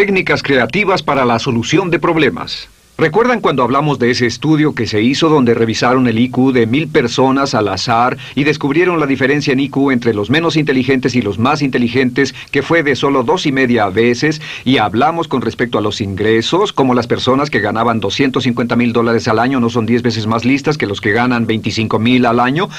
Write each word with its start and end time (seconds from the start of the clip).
Técnicas 0.00 0.42
creativas 0.42 1.02
para 1.02 1.26
la 1.26 1.38
solución 1.38 1.90
de 1.90 1.98
problemas. 1.98 2.70
¿Recuerdan 2.96 3.42
cuando 3.42 3.62
hablamos 3.62 3.98
de 3.98 4.10
ese 4.10 4.24
estudio 4.24 4.74
que 4.74 4.86
se 4.86 5.02
hizo 5.02 5.28
donde 5.28 5.52
revisaron 5.52 6.06
el 6.06 6.18
IQ 6.18 6.54
de 6.54 6.66
mil 6.66 6.88
personas 6.88 7.54
al 7.54 7.68
azar 7.68 8.16
y 8.34 8.44
descubrieron 8.44 8.98
la 8.98 9.04
diferencia 9.04 9.52
en 9.52 9.60
IQ 9.60 9.90
entre 9.90 10.14
los 10.14 10.30
menos 10.30 10.56
inteligentes 10.56 11.14
y 11.16 11.20
los 11.20 11.38
más 11.38 11.60
inteligentes, 11.60 12.34
que 12.50 12.62
fue 12.62 12.82
de 12.82 12.96
solo 12.96 13.24
dos 13.24 13.44
y 13.44 13.52
media 13.52 13.90
veces? 13.90 14.40
Y 14.64 14.78
hablamos 14.78 15.28
con 15.28 15.42
respecto 15.42 15.76
a 15.76 15.82
los 15.82 16.00
ingresos, 16.00 16.72
como 16.72 16.94
las 16.94 17.06
personas 17.06 17.50
que 17.50 17.60
ganaban 17.60 18.00
250 18.00 18.76
mil 18.76 18.94
dólares 18.94 19.28
al 19.28 19.38
año 19.38 19.60
no 19.60 19.68
son 19.68 19.84
10 19.84 20.00
veces 20.00 20.26
más 20.26 20.46
listas 20.46 20.78
que 20.78 20.86
los 20.86 21.02
que 21.02 21.12
ganan 21.12 21.46
25 21.46 21.98
mil 21.98 22.24
al 22.24 22.40
año. 22.40 22.70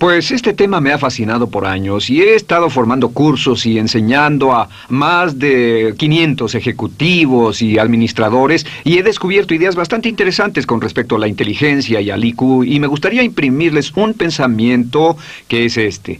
Pues 0.00 0.30
este 0.30 0.54
tema 0.54 0.80
me 0.80 0.94
ha 0.94 0.98
fascinado 0.98 1.50
por 1.50 1.66
años 1.66 2.08
y 2.08 2.22
he 2.22 2.34
estado 2.34 2.70
formando 2.70 3.10
cursos 3.10 3.66
y 3.66 3.78
enseñando 3.78 4.54
a 4.54 4.70
más 4.88 5.38
de 5.38 5.94
500 5.98 6.54
ejecutivos 6.54 7.60
y 7.60 7.78
administradores 7.78 8.64
y 8.82 8.96
he 8.96 9.02
descubierto 9.02 9.52
ideas 9.52 9.76
bastante 9.76 10.08
interesantes 10.08 10.64
con 10.64 10.80
respecto 10.80 11.16
a 11.16 11.18
la 11.18 11.28
inteligencia 11.28 12.00
y 12.00 12.08
al 12.08 12.24
IQ 12.24 12.64
y 12.64 12.80
me 12.80 12.86
gustaría 12.86 13.22
imprimirles 13.22 13.92
un 13.94 14.14
pensamiento 14.14 15.18
que 15.48 15.66
es 15.66 15.76
este. 15.76 16.18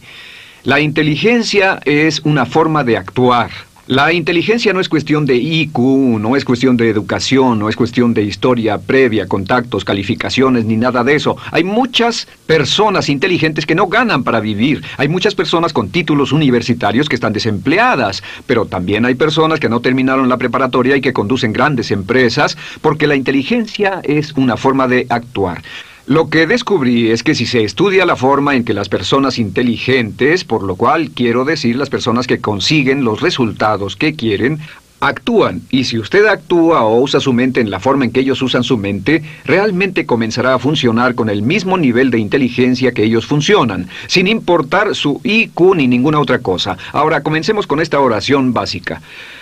La 0.63 0.79
inteligencia 0.79 1.79
es 1.83 2.19
una 2.19 2.45
forma 2.45 2.83
de 2.83 2.97
actuar. 2.97 3.49
La 3.91 4.13
inteligencia 4.13 4.71
no 4.71 4.79
es 4.79 4.87
cuestión 4.87 5.25
de 5.25 5.35
IQ, 5.35 5.77
no 5.77 6.37
es 6.37 6.45
cuestión 6.45 6.77
de 6.77 6.89
educación, 6.89 7.59
no 7.59 7.67
es 7.67 7.75
cuestión 7.75 8.13
de 8.13 8.23
historia 8.23 8.77
previa, 8.77 9.27
contactos, 9.27 9.83
calificaciones, 9.83 10.63
ni 10.63 10.77
nada 10.77 11.03
de 11.03 11.15
eso. 11.15 11.35
Hay 11.51 11.65
muchas 11.65 12.25
personas 12.45 13.09
inteligentes 13.09 13.65
que 13.65 13.75
no 13.75 13.87
ganan 13.87 14.23
para 14.23 14.39
vivir. 14.39 14.81
Hay 14.95 15.09
muchas 15.09 15.35
personas 15.35 15.73
con 15.73 15.89
títulos 15.89 16.31
universitarios 16.31 17.09
que 17.09 17.15
están 17.15 17.33
desempleadas, 17.33 18.23
pero 18.47 18.65
también 18.65 19.05
hay 19.05 19.15
personas 19.15 19.59
que 19.59 19.67
no 19.67 19.81
terminaron 19.81 20.29
la 20.29 20.37
preparatoria 20.37 20.95
y 20.95 21.01
que 21.01 21.11
conducen 21.11 21.51
grandes 21.51 21.91
empresas 21.91 22.57
porque 22.79 23.07
la 23.07 23.17
inteligencia 23.17 23.99
es 24.05 24.31
una 24.37 24.55
forma 24.55 24.87
de 24.87 25.05
actuar. 25.09 25.63
Lo 26.07 26.29
que 26.29 26.47
descubrí 26.47 27.11
es 27.11 27.21
que 27.21 27.35
si 27.35 27.45
se 27.45 27.63
estudia 27.63 28.07
la 28.07 28.15
forma 28.15 28.55
en 28.55 28.65
que 28.65 28.73
las 28.73 28.89
personas 28.89 29.37
inteligentes, 29.37 30.43
por 30.43 30.63
lo 30.63 30.75
cual 30.75 31.11
quiero 31.11 31.45
decir 31.45 31.75
las 31.75 31.91
personas 31.91 32.25
que 32.25 32.39
consiguen 32.39 33.03
los 33.03 33.21
resultados 33.21 33.95
que 33.95 34.15
quieren, 34.15 34.59
actúan, 34.99 35.61
y 35.69 35.83
si 35.83 35.99
usted 35.99 36.25
actúa 36.25 36.83
o 36.83 37.01
usa 37.01 37.19
su 37.19 37.33
mente 37.33 37.61
en 37.61 37.69
la 37.69 37.79
forma 37.79 38.05
en 38.05 38.11
que 38.11 38.21
ellos 38.21 38.41
usan 38.41 38.63
su 38.63 38.77
mente, 38.77 39.23
realmente 39.45 40.05
comenzará 40.07 40.55
a 40.55 40.59
funcionar 40.59 41.13
con 41.13 41.29
el 41.29 41.43
mismo 41.43 41.77
nivel 41.77 42.09
de 42.09 42.19
inteligencia 42.19 42.93
que 42.93 43.03
ellos 43.03 43.27
funcionan, 43.27 43.87
sin 44.07 44.27
importar 44.27 44.95
su 44.95 45.21
IQ 45.23 45.75
ni 45.75 45.87
ninguna 45.87 46.19
otra 46.19 46.39
cosa. 46.39 46.77
Ahora 46.93 47.21
comencemos 47.21 47.67
con 47.67 47.79
esta 47.79 47.99
oración 47.99 48.53
básica. 48.53 49.01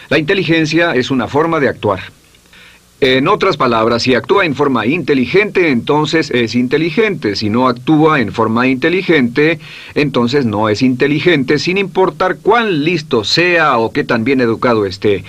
La 0.09 0.17
inteligencia 0.17 0.94
es 0.94 1.09
una 1.09 1.27
forma 1.27 1.59
de 1.59 1.69
actuar. 1.69 2.19
En 3.02 3.30
otras 3.30 3.55
palabras, 3.55 4.03
si 4.03 4.14
actúa 4.14 4.44
en 4.44 4.55
forma 4.55 4.86
inteligente, 4.86 5.69
entonces 5.69 6.31
es 6.31 6.53
inteligente. 6.53 7.38
Si 7.38 7.50
no 7.50 7.69
actúa 7.69 8.19
en 8.19 8.33
forma 8.33 8.67
inteligente, 8.67 9.58
entonces 9.95 10.45
no 10.45 10.67
es 10.67 10.81
inteligente, 10.81 11.59
sin 11.59 11.78
importar 11.78 12.39
cuán 12.41 12.83
listo 12.83 13.23
sea 13.23 13.78
o 13.78 13.94
qué 13.94 14.03
tan 14.03 14.25
bien 14.25 14.41
educado 14.41 14.86
esté. 14.86 15.23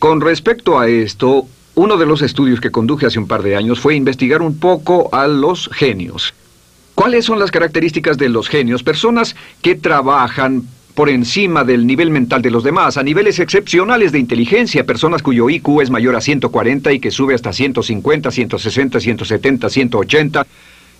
Con 0.00 0.20
respecto 0.20 0.80
a 0.80 0.88
esto, 0.88 1.46
uno 1.76 1.96
de 1.96 2.06
los 2.06 2.22
estudios 2.22 2.60
que 2.60 2.72
conduje 2.72 3.06
hace 3.06 3.20
un 3.20 3.28
par 3.28 3.44
de 3.44 3.54
años 3.54 3.78
fue 3.78 3.94
investigar 3.94 4.42
un 4.42 4.58
poco 4.58 5.08
a 5.14 5.28
los 5.28 5.70
genios. 5.72 6.34
¿Cuáles 6.96 7.24
son 7.24 7.38
las 7.38 7.52
características 7.52 8.18
de 8.18 8.30
los 8.30 8.48
genios? 8.48 8.82
Personas 8.82 9.36
que 9.62 9.76
trabajan 9.76 10.64
por 10.94 11.08
encima 11.08 11.64
del 11.64 11.86
nivel 11.86 12.10
mental 12.10 12.42
de 12.42 12.50
los 12.50 12.64
demás, 12.64 12.96
a 12.96 13.02
niveles 13.02 13.38
excepcionales 13.38 14.12
de 14.12 14.18
inteligencia, 14.18 14.84
personas 14.84 15.22
cuyo 15.22 15.48
IQ 15.48 15.80
es 15.80 15.90
mayor 15.90 16.16
a 16.16 16.20
140 16.20 16.92
y 16.92 17.00
que 17.00 17.10
sube 17.10 17.34
hasta 17.34 17.52
150, 17.52 18.30
160, 18.30 19.00
170, 19.00 19.70
180. 19.70 20.46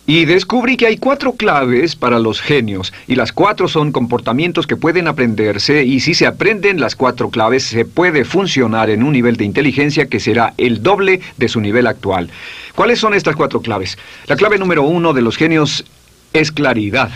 Y 0.05 0.25
descubrí 0.25 0.77
que 0.77 0.87
hay 0.87 0.97
cuatro 0.97 1.35
claves 1.35 1.95
para 1.95 2.19
los 2.19 2.41
genios, 2.41 2.93
y 3.07 3.15
las 3.15 3.33
cuatro 3.33 3.69
son 3.69 3.93
comportamientos 3.93 4.67
que 4.67 4.77
pueden 4.77 5.07
aprenderse, 5.07 5.85
y 5.85 6.01
si 6.01 6.15
se 6.15 6.27
aprenden 6.27 6.81
las 6.81 6.97
cuatro 6.97 7.31
claves, 7.31 7.63
se 7.63 7.85
puede 7.85 8.25
funcionar 8.25 8.91
en 8.91 9.05
un 9.05 9.13
nivel 9.13 9.37
de 9.37 9.45
inteligencia 9.45 10.07
que 10.07 10.19
será 10.19 10.55
el 10.59 10.83
doble 10.83 11.21
de 11.37 11.49
su 11.49 11.61
nivel 11.61 11.87
actual. 11.87 12.31
¿Cuáles 12.75 12.99
son 12.99 13.15
estas 13.15 13.37
cuatro 13.37 13.61
claves? 13.61 13.97
La 14.27 14.35
clave 14.35 14.59
número 14.59 14.83
uno 14.83 15.13
de 15.13 15.23
los 15.23 15.37
genios 15.37 15.85
es 16.33 16.51
claridad. 16.51 17.13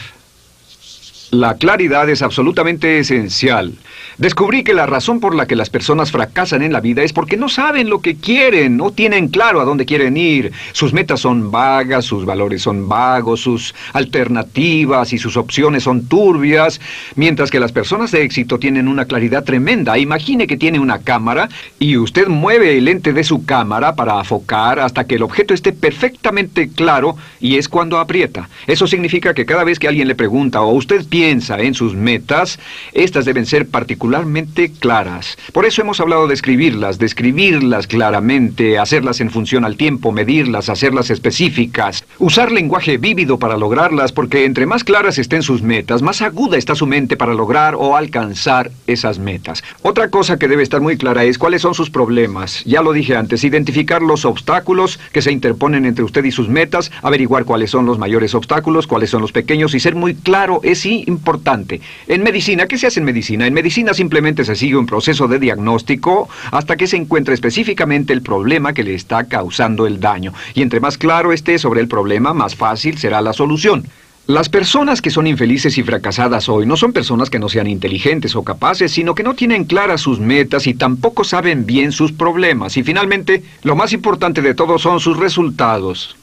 La 1.33 1.55
claridad 1.55 2.09
es 2.09 2.23
absolutamente 2.23 3.01
esencial. 3.01 3.73
Descubrí 4.17 4.63
que 4.63 4.75
la 4.75 4.87
razón 4.87 5.19
por 5.19 5.35
la 5.35 5.47
que 5.47 5.57
las 5.57 5.71
personas 5.71 6.13
fracasan 6.13 6.63
en 6.63 6.73
la 6.73 6.81
vida 6.81 7.03
es 7.03 7.13
porque 7.13 7.37
no 7.37 7.49
saben 7.49 7.91
lo 7.91 8.01
que 8.01 8.15
quieren, 8.15 8.77
no 8.77 8.93
tienen 8.93 9.29
claro 9.29 9.61
a 9.61 9.65
dónde 9.65 9.87
quieren 9.87 10.17
ir. 10.17 10.53
Sus 10.73 10.93
metas 10.93 11.21
son 11.21 11.51
vagas, 11.51 12.05
sus 12.05 12.25
valores 12.25 12.63
son 12.63 12.89
vagos, 12.89 13.41
sus 13.41 13.75
alternativas 13.93 15.13
y 15.13 15.19
sus 15.19 15.37
opciones 15.37 15.83
son 15.83 16.07
turbias, 16.07 16.81
mientras 17.17 17.51
que 17.51 17.61
las 17.61 17.73
personas 17.73 18.13
de 18.13 18.23
éxito 18.23 18.59
tienen 18.59 18.87
una 18.87 19.07
claridad 19.07 19.43
tremenda. 19.43 19.99
Imagine 19.99 20.47
que 20.47 20.57
tiene 20.57 20.79
una 20.79 21.01
cámara 21.01 21.49
y 21.81 21.97
usted 21.97 22.29
mueve 22.29 22.79
el 22.79 22.85
lente 22.85 23.13
de 23.13 23.25
su 23.25 23.45
cámara 23.45 23.97
para 23.97 24.21
afocar 24.21 24.79
hasta 24.79 25.07
que 25.07 25.17
el 25.17 25.23
objeto 25.25 25.53
esté 25.53 25.73
perfectamente 25.73 26.69
claro 26.69 27.17
y 27.41 27.57
es 27.57 27.69
cuando 27.69 27.99
aprieta. 27.99 28.49
Eso 28.69 28.87
significa 28.87 29.35
que 29.35 29.45
cada 29.45 29.65
vez 29.65 29.79
que 29.79 29.89
alguien 29.89 30.09
le 30.09 30.15
pregunta 30.15 30.63
o 30.63 30.73
usted 30.73 31.05
piensa 31.05 31.16
en 31.25 31.75
sus 31.75 31.95
metas, 31.95 32.59
estas 32.93 33.25
deben 33.25 33.47
ser 33.47 33.69
particularmente 33.69 34.71
claras. 34.71 35.37
Por 35.53 35.65
eso 35.65 35.83
hemos 35.83 36.01
hablado 36.01 36.27
de 36.27 36.35
escribirlas, 36.35 36.99
de 36.99 37.07
escribirlas 37.07 37.87
claramente, 37.87 38.79
hacerlas 38.79 39.21
en 39.21 39.31
función 39.31 39.65
al 39.65 39.77
tiempo, 39.77 40.13
medirlas, 40.13 40.69
hacerlas 40.69 41.11
específicas, 41.11 42.05
usar 42.19 42.53
lenguaje 42.53 42.99
vívido 42.99 43.39
para 43.39 43.57
lograrlas, 43.57 44.13
porque 44.13 44.45
entre 44.45 44.67
más 44.67 44.85
claras 44.85 45.19
estén 45.19 45.43
sus 45.43 45.63
metas, 45.63 46.03
más 46.03 46.23
aguda 46.23 46.57
está 46.57 46.75
su 46.75 46.87
mente 46.87 47.17
para 47.17 47.35
lograr 47.35 47.75
o 47.75 47.97
alcanzar 47.97 48.71
esas 48.87 49.19
metas. 49.19 49.63
Otra 49.83 50.11
cosa 50.11 50.39
que 50.39 50.49
debe 50.49 50.63
estar 50.63 50.81
muy 50.81 50.97
clara 50.97 51.25
es 51.25 51.39
cuáles 51.39 51.63
son 51.63 51.75
sus 51.75 51.91
problemas. 51.91 52.65
Ya 52.65 52.83
lo 52.83 52.93
dije 52.93 53.17
antes, 53.17 53.45
identificar 53.45 54.03
los 54.03 54.25
obstáculos 54.25 54.99
que 55.13 55.23
se 55.23 55.33
interponen 55.33 55.87
entre 55.87 56.05
usted 56.05 56.25
y 56.25 56.31
sus 56.31 56.49
metas, 56.49 56.91
averiguar 57.03 57.45
cuáles 57.45 57.71
son 57.71 57.87
los 57.87 57.99
mayores 57.99 58.35
obstáculos, 58.35 58.87
cuáles 58.87 59.11
son 59.11 59.23
los 59.23 59.33
pequeños 59.33 59.75
y 59.75 59.81
ser 59.81 59.95
muy 59.95 60.15
claro 60.15 60.61
es 60.63 60.85
importante. 61.07 61.81
En 62.07 62.23
medicina, 62.23 62.67
¿qué 62.67 62.79
se 62.79 62.87
hace 62.87 63.01
en 63.01 63.07
medicina? 63.07 63.47
En 63.47 63.55
medicina 63.55 63.95
simplemente 63.95 64.45
se 64.45 64.55
sigue 64.55 64.77
un 64.77 64.87
proceso 64.87 65.29
de 65.29 65.39
diagnóstico 65.39 66.29
hasta 66.51 66.77
que 66.77 66.87
se 66.87 66.97
encuentre 66.97 67.35
específicamente 67.35 68.13
el 68.13 68.23
problema 68.23 68.73
que 68.73 68.85
le 68.85 68.95
está 68.95 69.25
causando 69.25 69.87
el 69.87 70.01
daño. 70.01 70.33
Y 70.55 70.63
entre 70.63 70.81
más 70.81 70.99
claro 70.99 71.33
esté 71.33 71.59
sobre 71.59 71.81
el 71.81 71.89
problema, 71.89 72.35
más 72.35 72.55
fácil 72.55 72.99
será 72.99 73.21
la 73.21 73.33
solución. 73.33 73.85
Las 74.27 74.49
personas 74.49 75.01
que 75.01 75.11
son 75.11 75.29
infelices 75.29 75.79
y 75.79 75.85
fracasadas 75.85 76.49
hoy 76.49 76.67
no 76.67 76.77
son 76.77 76.93
personas 76.93 77.31
que 77.31 77.39
no 77.39 77.49
sean 77.49 77.69
inteligentes 77.69 78.35
o 78.35 78.43
capaces, 78.43 78.91
sino 78.91 79.15
que 79.15 79.23
no 79.23 79.35
tienen 79.35 79.65
claras 79.65 80.01
sus 80.01 80.19
metas 80.19 80.67
y 80.67 80.75
tampoco 80.75 81.23
saben 81.23 81.65
bien 81.65 81.93
sus 81.93 82.11
problemas. 82.11 82.77
Y 82.77 82.83
finalmente, 82.83 83.45
lo 83.63 83.77
más 83.77 83.93
importante 83.93 84.43
de 84.43 84.55
todo 84.55 84.79
son 84.79 84.99
sus 84.99 85.17
resultados. 85.17 86.17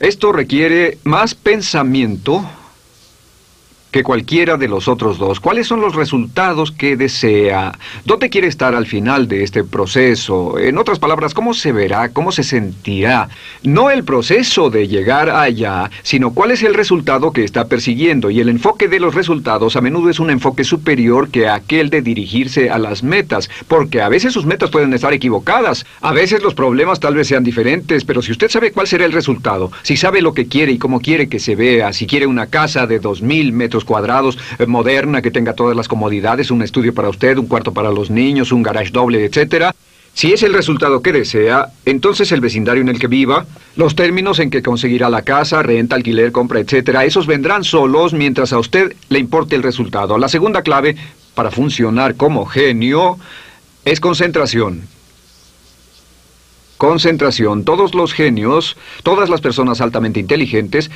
Esto 0.00 0.32
requiere 0.32 0.96
más 1.04 1.34
pensamiento, 1.34 2.48
que 3.96 4.02
cualquiera 4.02 4.58
de 4.58 4.68
los 4.68 4.88
otros 4.88 5.16
dos. 5.16 5.40
¿Cuáles 5.40 5.66
son 5.66 5.80
los 5.80 5.94
resultados 5.94 6.70
que 6.70 6.98
desea? 6.98 7.72
¿Dónde 8.04 8.28
quiere 8.28 8.46
estar 8.46 8.74
al 8.74 8.84
final 8.84 9.26
de 9.26 9.42
este 9.42 9.64
proceso? 9.64 10.58
En 10.58 10.76
otras 10.76 10.98
palabras, 10.98 11.32
¿cómo 11.32 11.54
se 11.54 11.72
verá? 11.72 12.10
¿Cómo 12.10 12.30
se 12.30 12.42
sentirá? 12.42 13.30
No 13.62 13.90
el 13.90 14.04
proceso 14.04 14.68
de 14.68 14.86
llegar 14.86 15.30
allá, 15.30 15.90
sino 16.02 16.34
cuál 16.34 16.50
es 16.50 16.62
el 16.62 16.74
resultado 16.74 17.32
que 17.32 17.42
está 17.42 17.68
persiguiendo. 17.68 18.28
Y 18.28 18.38
el 18.40 18.50
enfoque 18.50 18.86
de 18.86 19.00
los 19.00 19.14
resultados 19.14 19.76
a 19.76 19.80
menudo 19.80 20.10
es 20.10 20.20
un 20.20 20.28
enfoque 20.28 20.64
superior 20.64 21.30
que 21.30 21.48
aquel 21.48 21.88
de 21.88 22.02
dirigirse 22.02 22.68
a 22.68 22.76
las 22.76 23.02
metas, 23.02 23.48
porque 23.66 24.02
a 24.02 24.10
veces 24.10 24.34
sus 24.34 24.44
metas 24.44 24.68
pueden 24.68 24.92
estar 24.92 25.14
equivocadas. 25.14 25.86
A 26.02 26.12
veces 26.12 26.42
los 26.42 26.52
problemas 26.52 27.00
tal 27.00 27.14
vez 27.14 27.28
sean 27.28 27.44
diferentes, 27.44 28.04
pero 28.04 28.20
si 28.20 28.32
usted 28.32 28.50
sabe 28.50 28.72
cuál 28.72 28.88
será 28.88 29.06
el 29.06 29.12
resultado, 29.12 29.72
si 29.82 29.96
sabe 29.96 30.20
lo 30.20 30.34
que 30.34 30.48
quiere 30.48 30.72
y 30.72 30.78
cómo 30.78 31.00
quiere 31.00 31.30
que 31.30 31.38
se 31.38 31.56
vea, 31.56 31.94
si 31.94 32.06
quiere 32.06 32.26
una 32.26 32.48
casa 32.48 32.86
de 32.86 32.98
dos 32.98 33.22
mil 33.22 33.54
metros 33.54 33.85
cuadrados, 33.86 34.38
eh, 34.58 34.66
moderna, 34.66 35.22
que 35.22 35.30
tenga 35.30 35.54
todas 35.54 35.74
las 35.74 35.88
comodidades, 35.88 36.50
un 36.50 36.60
estudio 36.60 36.92
para 36.92 37.08
usted, 37.08 37.38
un 37.38 37.46
cuarto 37.46 37.72
para 37.72 37.90
los 37.90 38.10
niños, 38.10 38.52
un 38.52 38.62
garage 38.62 38.90
doble, 38.90 39.24
etcétera. 39.24 39.74
Si 40.16 40.32
es 40.32 40.42
el 40.42 40.54
resultado 40.54 41.02
que 41.02 41.12
desea, 41.12 41.72
entonces 41.84 42.32
el 42.32 42.40
vecindario 42.40 42.80
en 42.80 42.88
el 42.88 42.98
que 42.98 43.06
viva, 43.06 43.44
los 43.76 43.94
términos 43.94 44.38
en 44.38 44.48
que 44.48 44.62
conseguirá 44.62 45.10
la 45.10 45.20
casa, 45.20 45.62
renta, 45.62 45.94
alquiler, 45.94 46.32
compra, 46.32 46.58
etcétera, 46.58 47.04
esos 47.04 47.26
vendrán 47.26 47.64
solos 47.64 48.14
mientras 48.14 48.52
a 48.54 48.58
usted 48.58 48.96
le 49.10 49.18
importe 49.18 49.56
el 49.56 49.62
resultado. 49.62 50.16
La 50.16 50.30
segunda 50.30 50.62
clave 50.62 50.96
para 51.34 51.50
funcionar 51.50 52.14
como 52.16 52.46
genio 52.46 53.18
es 53.84 54.00
concentración. 54.00 54.88
Concentración. 56.78 57.64
Todos 57.64 57.94
los 57.94 58.14
genios, 58.14 58.78
todas 59.02 59.28
las 59.28 59.42
personas 59.42 59.82
altamente 59.82 60.18
inteligentes, 60.18 60.90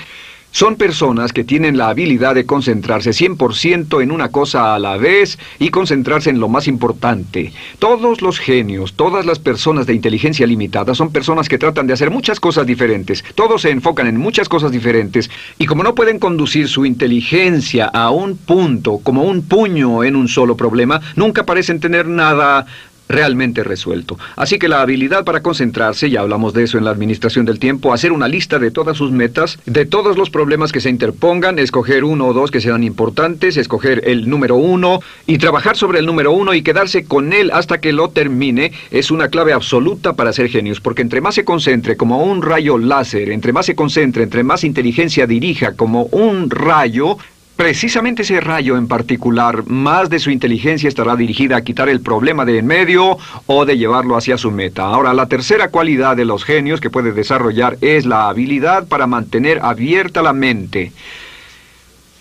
Son 0.53 0.75
personas 0.75 1.33
que 1.33 1.45
tienen 1.45 1.79
la 1.79 1.91
habilidad 1.91 2.35
de 2.35 2.45
concentrarse 2.45 3.11
100% 3.11 4.03
en 4.03 4.11
una 4.11 4.31
cosa 4.31 4.75
a 4.75 4.81
la 4.81 4.97
vez 4.97 5.39
y 5.61 5.71
concentrarse 5.71 6.29
en 6.29 6.41
lo 6.41 6.49
más 6.49 6.67
importante. 6.67 7.53
Todos 7.79 8.21
los 8.21 8.41
genios, 8.41 8.95
todas 8.95 9.25
las 9.25 9.39
personas 9.39 9.87
de 9.87 9.95
inteligencia 9.95 10.49
limitada 10.49 10.95
son 10.97 11.13
personas 11.13 11.49
que 11.49 11.57
tratan 11.57 11.87
de 11.87 11.93
hacer 11.93 12.11
muchas 12.11 12.41
cosas 12.41 12.67
diferentes. 12.67 13.25
Todos 13.37 13.63
se 13.63 13.71
enfocan 13.71 14.09
en 14.09 14.17
muchas 14.17 14.49
cosas 14.49 14.73
diferentes 14.73 15.31
y 15.57 15.67
como 15.67 15.85
no 15.85 15.95
pueden 15.95 16.19
conducir 16.19 16.69
su 16.69 16.85
inteligencia 16.85 17.87
a 17.87 18.11
un 18.11 18.37
punto, 18.37 18.99
como 18.99 19.23
un 19.23 19.43
puño 19.43 20.03
en 20.03 20.17
un 20.17 20.27
solo 20.27 20.57
problema, 20.57 21.01
nunca 21.15 21.47
parecen 21.47 21.79
tener 21.79 22.07
nada 22.07 22.67
realmente 23.11 23.65
resuelto. 23.65 24.19
Así 24.37 24.59
que 24.59 24.69
la 24.69 24.81
habilidad 24.81 25.25
para 25.25 25.43
concentrarse, 25.43 26.09
ya 26.09 26.21
hablamos 26.21 26.55
de 26.55 26.65
eso 26.65 26.79
en 26.79 26.85
la 26.85 26.91
administración 26.91 27.45
del 27.45 27.59
tiempo, 27.59 27.93
hacer 27.93 28.13
una 28.13 28.29
lista 28.29 28.59
de 28.59 28.71
todas 28.71 28.97
sus 28.97 29.11
metas, 29.11 29.59
de 29.67 29.85
todos 29.85 30.17
los 30.17 30.31
problemas 30.31 30.73
que 30.73 30.81
se 30.81 30.91
interpongan, 30.91 31.59
escoger 31.59 32.05
uno 32.05 32.29
o 32.29 32.33
dos 32.33 32.51
que 32.51 32.61
sean 32.61 32.85
importantes, 32.85 33.57
escoger 33.57 34.03
el 34.07 34.31
número 34.31 34.57
uno 34.57 35.01
y 35.27 35.39
trabajar 35.39 35.77
sobre 35.77 35.99
el 35.99 36.07
número 36.07 36.33
uno 36.33 36.55
y 36.55 36.63
quedarse 36.63 37.05
con 37.05 37.33
él 37.33 37.51
hasta 37.53 37.81
que 37.81 37.93
lo 37.93 38.11
termine, 38.11 38.73
es 38.91 39.11
una 39.11 39.29
clave 39.29 39.53
absoluta 39.53 40.13
para 40.15 40.33
ser 40.33 40.49
genios, 40.49 40.81
porque 40.81 41.03
entre 41.03 41.21
más 41.21 41.35
se 41.35 41.45
concentre 41.45 41.97
como 41.97 42.23
un 42.23 42.43
rayo 42.43 42.79
láser, 42.79 43.31
entre 43.31 43.53
más 43.53 43.67
se 43.67 43.75
concentre, 43.75 44.23
entre 44.23 44.45
más 44.45 44.65
inteligencia 44.65 45.27
dirija 45.27 45.73
como 45.73 46.05
un 46.05 46.51
rayo, 46.51 47.19
Precisamente 47.61 48.23
ese 48.23 48.41
rayo 48.41 48.79
en 48.79 48.89
particular, 48.89 49.67
más 49.67 50.09
de 50.09 50.19
su 50.19 50.31
inteligencia 50.31 50.89
estará 50.89 51.15
dirigida 51.15 51.59
a 51.59 51.61
quitar 51.61 51.91
el 51.91 52.01
problema 52.01 52.47
de 52.47 52.57
en 52.57 52.67
medio 52.67 53.19
o 53.45 53.67
de 53.67 53.77
llevarlo 53.77 54.17
hacia 54.17 54.39
su 54.39 54.51
meta. 54.51 54.85
Ahora, 54.85 55.13
la 55.13 55.27
tercera 55.27 55.69
cualidad 55.69 56.17
de 56.17 56.25
los 56.25 56.43
genios 56.43 56.81
que 56.81 56.89
puede 56.89 57.13
desarrollar 57.13 57.77
es 57.83 58.07
la 58.07 58.31
habilidad 58.31 58.89
para 58.89 59.07
mantener 59.07 59.59
abierta 59.61 60.23
la 60.23 60.33
mente. 60.33 60.93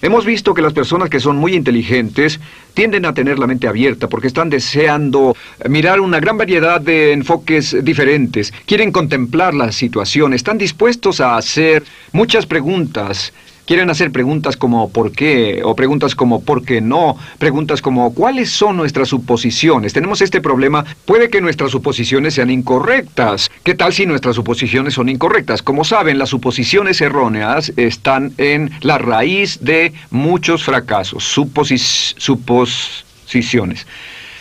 Hemos 0.01 0.25
visto 0.25 0.53
que 0.53 0.61
las 0.61 0.73
personas 0.73 1.09
que 1.09 1.21
son 1.21 1.37
muy 1.37 1.53
inteligentes 1.55 2.41
tienden 2.73 3.05
a 3.05 3.13
tener 3.13 3.39
la 3.39 3.47
mente 3.47 3.69
abierta 3.69 4.09
porque 4.09 4.27
están 4.27 4.49
deseando 4.49 5.37
mirar 5.69 6.01
una 6.01 6.19
gran 6.19 6.37
variedad 6.37 6.81
de 6.81 7.13
enfoques 7.13 7.77
diferentes, 7.81 8.53
quieren 8.65 8.91
contemplar 8.91 9.53
la 9.53 9.71
situación, 9.71 10.33
están 10.33 10.57
dispuestos 10.57 11.21
a 11.21 11.37
hacer 11.37 11.85
muchas 12.11 12.45
preguntas, 12.45 13.31
Quieren 13.69 13.89
hacer 13.91 14.11
preguntas 14.11 14.57
como 14.57 14.89
¿por 14.89 15.11
qué? 15.11 15.61
o 15.63 15.75
preguntas 15.75 16.15
como 16.15 16.41
¿por 16.41 16.65
qué 16.65 16.81
no? 16.81 17.15
Preguntas 17.37 17.83
como 17.83 18.15
¿cuáles 18.15 18.49
son 18.49 18.77
nuestras 18.77 19.09
suposiciones? 19.09 19.93
Tenemos 19.93 20.23
este 20.23 20.41
problema, 20.41 20.83
puede 21.05 21.29
que 21.29 21.39
nuestras 21.39 21.69
suposiciones 21.69 22.33
sean 22.33 22.49
incorrectas. 22.49 23.51
¿Qué 23.61 23.75
tal 23.75 23.93
si 23.93 24.07
nuestras 24.07 24.37
suposiciones 24.37 24.95
son 24.95 25.07
incorrectas? 25.07 25.61
Como 25.61 25.83
saben, 25.83 26.17
las 26.17 26.29
suposiciones 26.29 26.99
erróneas 26.99 27.71
están 27.77 28.33
en 28.39 28.71
la 28.81 28.97
raíz 28.97 29.59
de 29.61 29.93
muchos 30.09 30.63
fracasos, 30.63 31.23
suposiciones. 31.23 33.85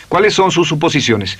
¿Cuáles 0.07 0.33
son 0.33 0.49
sus 0.49 0.67
suposiciones? 0.67 1.37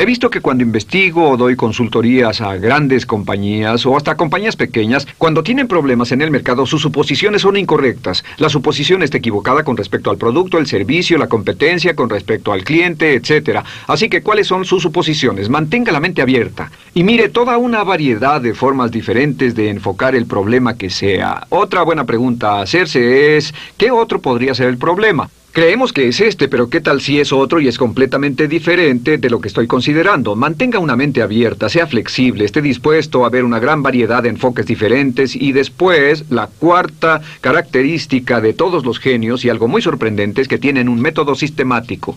He 0.00 0.06
visto 0.06 0.30
que 0.30 0.40
cuando 0.40 0.62
investigo 0.62 1.28
o 1.28 1.36
doy 1.36 1.56
consultorías 1.56 2.40
a 2.40 2.54
grandes 2.54 3.04
compañías 3.04 3.84
o 3.84 3.96
hasta 3.96 4.16
compañías 4.16 4.54
pequeñas, 4.54 5.08
cuando 5.18 5.42
tienen 5.42 5.66
problemas 5.66 6.12
en 6.12 6.22
el 6.22 6.30
mercado, 6.30 6.66
sus 6.66 6.82
suposiciones 6.82 7.42
son 7.42 7.56
incorrectas. 7.56 8.24
La 8.36 8.48
suposición 8.48 9.02
está 9.02 9.18
equivocada 9.18 9.64
con 9.64 9.76
respecto 9.76 10.10
al 10.10 10.16
producto, 10.16 10.58
el 10.58 10.68
servicio, 10.68 11.18
la 11.18 11.26
competencia, 11.26 11.96
con 11.96 12.10
respecto 12.10 12.52
al 12.52 12.62
cliente, 12.62 13.14
etc. 13.14 13.64
Así 13.88 14.08
que, 14.08 14.22
¿cuáles 14.22 14.46
son 14.46 14.64
sus 14.64 14.84
suposiciones? 14.84 15.48
Mantenga 15.48 15.90
la 15.90 15.98
mente 15.98 16.22
abierta 16.22 16.70
y 16.94 17.02
mire 17.02 17.28
toda 17.28 17.58
una 17.58 17.82
variedad 17.82 18.40
de 18.40 18.54
formas 18.54 18.92
diferentes 18.92 19.56
de 19.56 19.68
enfocar 19.68 20.14
el 20.14 20.26
problema 20.26 20.76
que 20.76 20.90
sea. 20.90 21.48
Otra 21.48 21.82
buena 21.82 22.04
pregunta 22.04 22.52
a 22.52 22.62
hacerse 22.62 23.36
es, 23.36 23.52
¿qué 23.76 23.90
otro 23.90 24.20
podría 24.20 24.54
ser 24.54 24.68
el 24.68 24.78
problema? 24.78 25.28
Creemos 25.58 25.92
que 25.92 26.06
es 26.06 26.20
este, 26.20 26.46
pero 26.46 26.70
¿qué 26.70 26.80
tal 26.80 27.00
si 27.00 27.18
es 27.18 27.32
otro 27.32 27.58
y 27.58 27.66
es 27.66 27.78
completamente 27.78 28.46
diferente 28.46 29.18
de 29.18 29.28
lo 29.28 29.40
que 29.40 29.48
estoy 29.48 29.66
considerando? 29.66 30.36
Mantenga 30.36 30.78
una 30.78 30.94
mente 30.94 31.20
abierta, 31.20 31.68
sea 31.68 31.88
flexible, 31.88 32.44
esté 32.44 32.62
dispuesto 32.62 33.24
a 33.24 33.28
ver 33.28 33.42
una 33.42 33.58
gran 33.58 33.82
variedad 33.82 34.22
de 34.22 34.28
enfoques 34.28 34.66
diferentes 34.66 35.34
y 35.34 35.50
después, 35.50 36.26
la 36.30 36.46
cuarta 36.46 37.22
característica 37.40 38.40
de 38.40 38.52
todos 38.52 38.86
los 38.86 39.00
genios 39.00 39.44
y 39.44 39.48
algo 39.48 39.66
muy 39.66 39.82
sorprendente 39.82 40.42
es 40.42 40.46
que 40.46 40.58
tienen 40.58 40.88
un 40.88 41.00
método 41.00 41.34
sistemático 41.34 42.16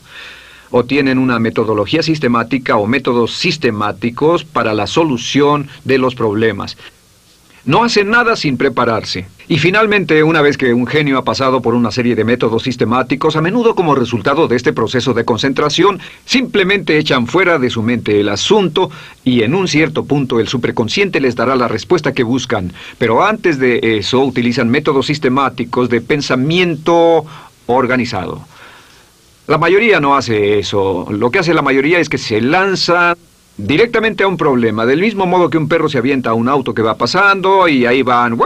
o 0.69 0.85
tienen 0.85 1.17
una 1.17 1.39
metodología 1.39 2.03
sistemática 2.03 2.77
o 2.77 2.85
métodos 2.85 3.33
sistemáticos 3.33 4.45
para 4.45 4.75
la 4.75 4.85
solución 4.85 5.67
de 5.83 5.97
los 5.97 6.13
problemas. 6.13 6.77
No 7.63 7.83
hacen 7.83 8.09
nada 8.09 8.35
sin 8.35 8.57
prepararse. 8.57 9.27
Y 9.47 9.59
finalmente, 9.59 10.23
una 10.23 10.41
vez 10.41 10.57
que 10.57 10.73
un 10.73 10.87
genio 10.87 11.19
ha 11.19 11.23
pasado 11.23 11.61
por 11.61 11.75
una 11.75 11.91
serie 11.91 12.15
de 12.15 12.23
métodos 12.23 12.63
sistemáticos, 12.63 13.35
a 13.35 13.41
menudo 13.41 13.75
como 13.75 13.93
resultado 13.93 14.47
de 14.47 14.55
este 14.55 14.73
proceso 14.73 15.13
de 15.13 15.25
concentración, 15.25 15.99
simplemente 16.25 16.97
echan 16.97 17.27
fuera 17.27 17.59
de 17.59 17.69
su 17.69 17.83
mente 17.83 18.19
el 18.19 18.29
asunto 18.29 18.89
y 19.23 19.43
en 19.43 19.53
un 19.53 19.67
cierto 19.67 20.05
punto 20.05 20.39
el 20.39 20.47
superconsciente 20.47 21.21
les 21.21 21.35
dará 21.35 21.55
la 21.55 21.67
respuesta 21.67 22.13
que 22.13 22.23
buscan. 22.23 22.73
Pero 22.97 23.23
antes 23.23 23.59
de 23.59 23.79
eso 23.97 24.21
utilizan 24.21 24.69
métodos 24.69 25.05
sistemáticos 25.05 25.89
de 25.89 26.01
pensamiento 26.01 27.25
organizado. 27.67 28.47
La 29.47 29.57
mayoría 29.57 29.99
no 29.99 30.15
hace 30.15 30.57
eso. 30.59 31.07
Lo 31.11 31.29
que 31.29 31.39
hace 31.39 31.53
la 31.53 31.61
mayoría 31.61 31.99
es 31.99 32.09
que 32.09 32.17
se 32.17 32.41
lanzan 32.41 33.17
directamente 33.57 34.23
a 34.23 34.27
un 34.27 34.37
problema, 34.37 34.85
del 34.85 35.01
mismo 35.01 35.25
modo 35.25 35.49
que 35.49 35.57
un 35.57 35.67
perro 35.67 35.89
se 35.89 35.97
avienta 35.97 36.31
a 36.31 36.33
un 36.33 36.47
auto 36.47 36.73
que 36.73 36.81
va 36.81 36.95
pasando 36.95 37.67
y 37.67 37.85
ahí 37.85 38.01
van 38.01 38.37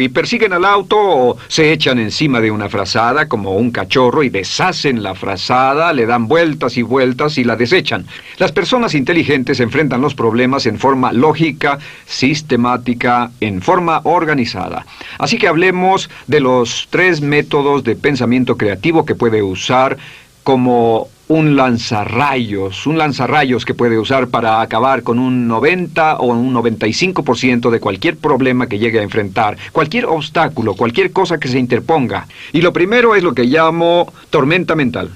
y 0.00 0.08
persiguen 0.08 0.52
al 0.52 0.64
auto 0.64 0.96
o 0.98 1.36
se 1.48 1.72
echan 1.72 1.98
encima 1.98 2.40
de 2.40 2.50
una 2.50 2.68
frazada 2.68 3.28
como 3.28 3.56
un 3.56 3.70
cachorro 3.70 4.22
y 4.22 4.28
deshacen 4.28 5.02
la 5.02 5.14
frazada, 5.14 5.92
le 5.92 6.06
dan 6.06 6.28
vueltas 6.28 6.76
y 6.76 6.82
vueltas 6.82 7.38
y 7.38 7.44
la 7.44 7.56
desechan. 7.56 8.06
Las 8.38 8.52
personas 8.52 8.94
inteligentes 8.94 9.60
enfrentan 9.60 10.00
los 10.00 10.14
problemas 10.14 10.66
en 10.66 10.78
forma 10.78 11.12
lógica, 11.12 11.78
sistemática, 12.06 13.30
en 13.40 13.62
forma 13.62 14.00
organizada. 14.04 14.86
Así 15.18 15.38
que 15.38 15.48
hablemos 15.48 16.10
de 16.26 16.40
los 16.40 16.88
tres 16.90 17.20
métodos 17.20 17.84
de 17.84 17.96
pensamiento 17.96 18.56
creativo 18.56 19.04
que 19.04 19.14
puede 19.14 19.42
usar 19.42 19.96
como 20.42 21.08
un 21.28 21.56
lanzarrayos, 21.56 22.86
un 22.86 22.96
lanzarrayos 22.96 23.64
que 23.64 23.74
puede 23.74 23.98
usar 23.98 24.28
para 24.28 24.62
acabar 24.62 25.02
con 25.02 25.18
un 25.18 25.46
90 25.46 26.16
o 26.16 26.26
un 26.26 26.54
95% 26.54 27.70
de 27.70 27.80
cualquier 27.80 28.16
problema 28.16 28.66
que 28.66 28.78
llegue 28.78 28.98
a 28.98 29.02
enfrentar, 29.02 29.58
cualquier 29.72 30.06
obstáculo, 30.06 30.74
cualquier 30.74 31.12
cosa 31.12 31.38
que 31.38 31.48
se 31.48 31.58
interponga. 31.58 32.26
Y 32.52 32.62
lo 32.62 32.72
primero 32.72 33.14
es 33.14 33.22
lo 33.22 33.34
que 33.34 33.44
llamo 33.44 34.10
tormenta 34.30 34.74
mental. 34.74 35.10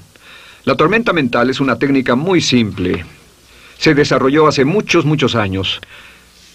La 0.65 0.75
tormenta 0.75 1.13
mental 1.13 1.49
es 1.49 1.59
una 1.59 1.77
técnica 1.77 2.15
muy 2.15 2.41
simple. 2.41 3.03
Se 3.79 3.95
desarrolló 3.95 4.47
hace 4.47 4.65
muchos, 4.65 5.05
muchos 5.05 5.35
años. 5.35 5.81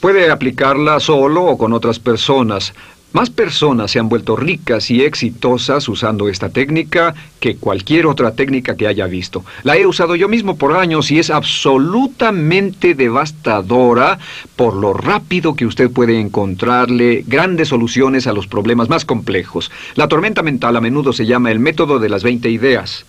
Puede 0.00 0.30
aplicarla 0.30 1.00
solo 1.00 1.44
o 1.44 1.58
con 1.58 1.72
otras 1.72 1.98
personas. 1.98 2.72
Más 3.12 3.30
personas 3.30 3.90
se 3.90 3.98
han 3.98 4.10
vuelto 4.10 4.36
ricas 4.36 4.90
y 4.90 5.02
exitosas 5.02 5.88
usando 5.88 6.28
esta 6.28 6.50
técnica 6.50 7.14
que 7.40 7.56
cualquier 7.56 8.06
otra 8.06 8.34
técnica 8.34 8.76
que 8.76 8.86
haya 8.86 9.06
visto. 9.06 9.46
La 9.62 9.78
he 9.78 9.86
usado 9.86 10.14
yo 10.14 10.28
mismo 10.28 10.58
por 10.58 10.76
años 10.76 11.10
y 11.10 11.18
es 11.18 11.30
absolutamente 11.30 12.94
devastadora 12.94 14.18
por 14.56 14.74
lo 14.74 14.92
rápido 14.92 15.56
que 15.56 15.64
usted 15.64 15.90
puede 15.90 16.20
encontrarle 16.20 17.24
grandes 17.26 17.68
soluciones 17.68 18.26
a 18.26 18.34
los 18.34 18.46
problemas 18.46 18.90
más 18.90 19.06
complejos. 19.06 19.70
La 19.94 20.06
tormenta 20.06 20.42
mental 20.42 20.76
a 20.76 20.82
menudo 20.82 21.14
se 21.14 21.24
llama 21.24 21.50
el 21.50 21.60
método 21.60 21.98
de 21.98 22.10
las 22.10 22.22
20 22.22 22.50
ideas. 22.50 23.06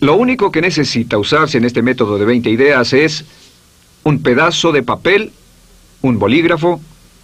Lo 0.00 0.16
único 0.16 0.50
que 0.50 0.62
necesita 0.62 1.16
usarse 1.16 1.58
en 1.58 1.64
este 1.64 1.82
método 1.82 2.18
de 2.18 2.24
20 2.24 2.50
ideas 2.50 2.92
es 2.92 3.24
un 4.02 4.20
pedazo 4.20 4.72
de 4.72 4.82
papel, 4.82 5.30
un 6.02 6.18
bolígrafo 6.18 6.80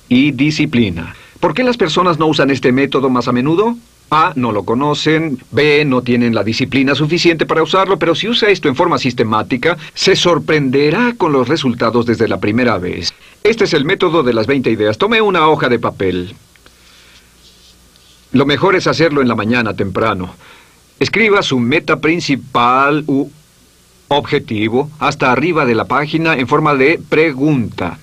y 0.09 0.31
disciplina. 0.31 1.17
¿Por 1.45 1.53
qué 1.53 1.63
las 1.63 1.77
personas 1.77 2.19
no 2.19 2.27
usan 2.27 2.49
este 2.49 2.73
método 2.73 3.11
más 3.11 3.29
a 3.29 3.33
menudo? 3.33 3.77
A. 4.11 4.33
No 4.35 4.51
lo 4.51 4.63
conocen. 4.63 5.39
B. 5.51 5.85
No 5.85 6.01
tienen 6.01 6.35
la 6.35 6.43
disciplina 6.43 6.95
suficiente 6.95 7.45
para 7.45 7.63
usarlo, 7.63 7.99
pero 7.99 8.15
si 8.15 8.27
usa 8.27 8.49
esto 8.49 8.67
en 8.67 8.75
forma 8.75 8.97
sistemática, 8.97 9.77
se 9.93 10.17
sorprenderá 10.17 11.13
con 11.19 11.33
los 11.33 11.47
resultados 11.47 12.07
desde 12.07 12.29
la 12.29 12.41
primera 12.41 12.79
vez. 12.79 13.13
Este 13.43 13.65
es 13.65 13.75
el 13.75 13.85
método 13.85 14.23
de 14.23 14.33
las 14.33 14.47
20 14.47 14.71
ideas. 14.71 14.97
Tome 14.97 15.21
una 15.21 15.47
hoja 15.47 15.69
de 15.69 15.79
papel. 15.79 16.35
Lo 18.33 18.47
mejor 18.47 18.75
es 18.75 18.87
hacerlo 18.87 19.21
en 19.21 19.29
la 19.29 19.35
mañana 19.35 19.75
temprano. 19.75 20.35
Escriba 20.99 21.43
su 21.43 21.59
meta 21.59 22.01
principal 22.01 23.05
u 23.07 23.29
objetivo 24.09 24.91
hasta 24.99 25.31
arriba 25.31 25.67
de 25.67 25.75
la 25.75 25.85
página 25.85 26.39
en 26.39 26.49
forma 26.49 26.75
de 26.75 26.99
pregunta. 27.07 27.99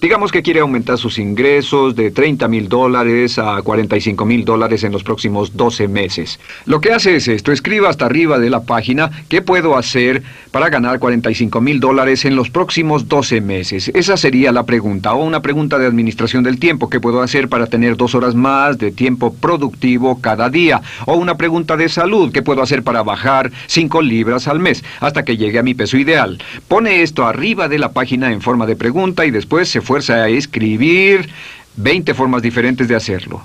Digamos 0.00 0.30
que 0.30 0.42
quiere 0.42 0.60
aumentar 0.60 0.96
sus 0.96 1.18
ingresos 1.18 1.96
de 1.96 2.12
30 2.12 2.46
mil 2.46 2.68
dólares 2.68 3.36
a 3.36 3.60
45 3.60 4.24
mil 4.24 4.44
dólares 4.44 4.84
en 4.84 4.92
los 4.92 5.02
próximos 5.02 5.56
12 5.56 5.88
meses. 5.88 6.38
Lo 6.66 6.80
que 6.80 6.92
hace 6.92 7.16
es 7.16 7.26
esto, 7.26 7.50
escriba 7.50 7.88
hasta 7.88 8.06
arriba 8.06 8.38
de 8.38 8.48
la 8.48 8.62
página 8.62 9.10
qué 9.28 9.42
puedo 9.42 9.76
hacer 9.76 10.22
para 10.52 10.68
ganar 10.68 11.00
45 11.00 11.60
mil 11.60 11.80
dólares 11.80 12.24
en 12.24 12.36
los 12.36 12.48
próximos 12.48 13.08
12 13.08 13.40
meses. 13.40 13.90
Esa 13.92 14.16
sería 14.16 14.52
la 14.52 14.66
pregunta, 14.66 15.14
o 15.14 15.24
una 15.24 15.42
pregunta 15.42 15.80
de 15.80 15.86
administración 15.86 16.44
del 16.44 16.60
tiempo, 16.60 16.88
¿qué 16.88 17.00
puedo 17.00 17.20
hacer 17.20 17.48
para 17.48 17.66
tener 17.66 17.96
dos 17.96 18.14
horas 18.14 18.36
más 18.36 18.78
de 18.78 18.92
tiempo 18.92 19.34
productivo 19.34 20.20
cada 20.20 20.48
día? 20.48 20.80
O 21.06 21.16
una 21.16 21.36
pregunta 21.36 21.76
de 21.76 21.88
salud, 21.88 22.30
¿qué 22.30 22.42
puedo 22.42 22.62
hacer 22.62 22.84
para 22.84 23.02
bajar 23.02 23.50
5 23.66 24.00
libras 24.02 24.46
al 24.46 24.60
mes 24.60 24.84
hasta 25.00 25.24
que 25.24 25.36
llegue 25.36 25.58
a 25.58 25.64
mi 25.64 25.74
peso 25.74 25.96
ideal? 25.96 26.40
Pone 26.68 27.02
esto 27.02 27.26
arriba 27.26 27.66
de 27.66 27.80
la 27.80 27.90
página 27.90 28.30
en 28.32 28.40
forma 28.40 28.64
de 28.64 28.76
pregunta 28.76 29.26
y 29.26 29.32
después 29.32 29.68
se 29.68 29.87
fuerza 29.88 30.22
a 30.22 30.28
escribir 30.28 31.30
20 31.76 32.12
formas 32.12 32.42
diferentes 32.42 32.88
de 32.88 32.94
hacerlo. 32.94 33.42